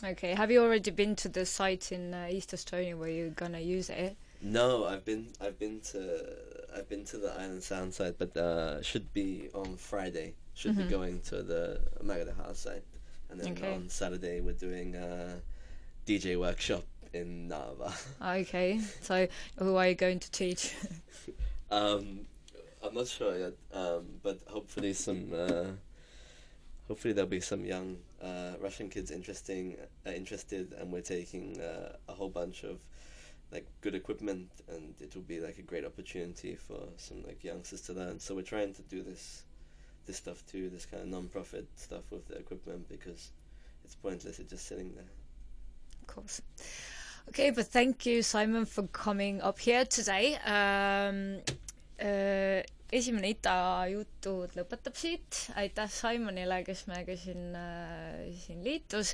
Okay, 0.03 0.35
have 0.35 0.51
you 0.51 0.63
already 0.63 0.91
been 0.91 1.15
to 1.17 1.29
the 1.29 1.45
site 1.45 1.93
in 1.93 2.15
uh, 2.15 2.29
East 2.31 2.53
Estonia 2.53 2.97
where 2.97 3.11
you're 3.11 3.31
gonna 3.31 3.61
use 3.61 3.91
it? 3.91 4.17
No, 4.41 4.87
I've 4.87 5.05
been 5.05 5.27
I've 5.41 5.59
been 5.59 5.81
to 5.93 6.01
I've 6.75 6.89
been 6.89 7.05
to 7.07 7.19
the 7.19 7.33
Island 7.33 7.63
Sound 7.63 7.93
site, 7.93 8.17
but 8.19 8.35
uh, 8.37 8.81
should 8.83 9.13
be 9.13 9.51
on 9.55 9.77
Friday. 9.77 10.35
Should 10.55 10.73
mm-hmm. 10.73 10.83
be 10.85 10.89
going 10.89 11.21
to 11.23 11.43
the 11.43 11.81
Hääl 12.03 12.57
site, 12.57 12.85
and 13.29 13.39
then 13.39 13.53
okay. 13.53 13.75
on 13.75 13.89
Saturday 13.91 14.41
we're 14.41 14.53
doing 14.53 14.95
a 14.95 15.41
DJ 16.07 16.39
workshop 16.39 16.85
in 17.13 17.49
Narva. 17.49 17.93
Okay, 18.23 18.81
so 19.01 19.27
who 19.59 19.77
are 19.77 19.89
you 19.89 19.95
going 19.95 20.19
to 20.21 20.31
teach? 20.31 20.75
um, 21.71 22.21
I'm 22.83 22.95
not 22.95 23.09
sure 23.09 23.37
yet, 23.37 23.55
um, 23.73 24.07
but 24.23 24.41
hopefully 24.47 24.93
some. 24.93 25.33
Uh, 25.33 25.65
hopefully 26.89 27.15
there'll 27.15 27.31
be 27.31 27.41
some 27.41 27.65
young 27.65 27.97
uh, 28.23 28.53
Russian 28.61 28.89
kids 28.89 29.11
interesting, 29.11 29.77
uh, 30.07 30.11
interested, 30.11 30.73
and 30.79 30.91
we're 30.91 31.01
taking 31.01 31.61
uh, 31.61 31.97
a 32.09 32.13
whole 32.13 32.29
bunch 32.29 32.65
of 32.65 32.79
like 33.53 33.67
good 33.81 33.95
equipment, 33.95 34.49
and 34.69 34.95
it 35.01 35.15
will 35.15 35.23
be 35.23 35.41
like 35.41 35.59
a 35.59 35.63
great 35.63 35.85
opportunity 35.85 36.55
for 36.55 36.81
some 36.97 37.23
like 37.27 37.43
youngsters 37.45 37.83
to 37.83 37.93
learn. 37.93 38.19
So 38.21 38.35
we're 38.35 38.43
trying 38.43 38.75
to 38.75 38.83
do 38.83 39.03
this, 39.03 39.43
this 40.07 40.17
stuff 40.17 40.45
too, 40.47 40.71
this 40.71 40.87
kind 40.87 41.03
of 41.03 41.09
non-profit 41.09 41.67
stuff 41.77 42.11
with 42.11 42.27
the 42.29 42.37
equipment 42.37 42.89
because 42.89 43.31
it's 43.85 43.95
pointless. 43.95 44.39
It's 44.39 44.51
just 44.51 44.67
sitting 44.67 44.93
there. 44.95 45.11
Of 46.01 46.07
course. 46.07 46.43
Okay, 47.29 47.51
but 47.51 47.67
thank 47.67 48.07
you, 48.07 48.23
Simon, 48.23 48.65
for 48.67 48.83
coming 48.89 49.41
up 49.43 49.59
here 49.59 49.85
today. 49.85 50.37
Um,. 50.47 51.41
Uh, 52.01 52.63
esimene 52.97 53.29
Ita 53.35 53.85
jutud 53.91 54.55
lõpetab 54.59 54.97
siit, 54.99 55.37
aitäh 55.61 55.91
Simonile, 55.93 56.61
kes 56.67 56.85
meiega 56.91 57.15
siin 57.19 57.53
äh,, 57.55 58.31
siin 58.43 58.63
liitus. 58.67 59.13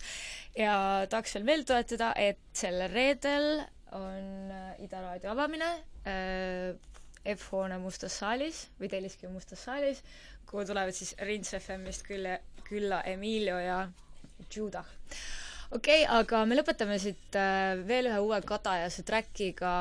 Ja 0.57 0.77
tahaks 1.13 1.37
veel 1.37 1.45
meelde 1.49 1.67
tuletada, 1.69 2.13
et 2.17 2.41
sellel 2.57 2.89
reedel 2.95 3.49
on 3.97 4.53
äh, 4.55 4.85
Ida 4.87 5.03
raadio 5.05 5.33
avamine 5.35 5.69
äh, 6.09 6.73
F-hoone 7.37 7.77
mustas 7.83 8.17
saalis 8.23 8.65
või 8.81 8.91
Telliskivi 8.93 9.33
mustas 9.35 9.67
saalis, 9.67 10.01
kuhu 10.49 10.65
tulevad 10.69 10.97
siis 10.97 11.13
Rins 11.27 11.53
FM-ist 11.59 12.07
külla, 12.07 12.39
külla 12.71 13.03
Emilio 13.13 13.59
ja 13.61 13.83
Judah 14.53 14.89
okei 15.71 16.05
okay,, 16.05 16.21
aga 16.21 16.45
me 16.47 16.59
lõpetame 16.59 16.99
siit 17.03 17.39
äh, 17.39 17.75
veel 17.89 18.11
ühe 18.11 18.21
uue 18.25 18.41
Kadajase 18.47 19.07
track'iga 19.09 19.73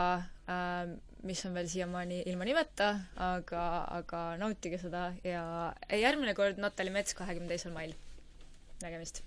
äh,, 0.48 0.96
mis 1.26 1.42
on 1.48 1.56
veel 1.58 1.70
siiamaani 1.70 2.22
ilma 2.30 2.46
nimeta, 2.46 2.92
aga, 3.18 3.62
aga 4.00 4.26
nautige 4.42 4.78
seda 4.82 5.08
ja 5.26 5.46
järgmine 5.90 6.36
kord 6.38 6.62
Natali 6.62 6.94
Mets 6.94 7.18
kahekümne 7.18 7.50
teisel 7.50 7.74
mail. 7.74 7.96
nägemist! 8.84 9.24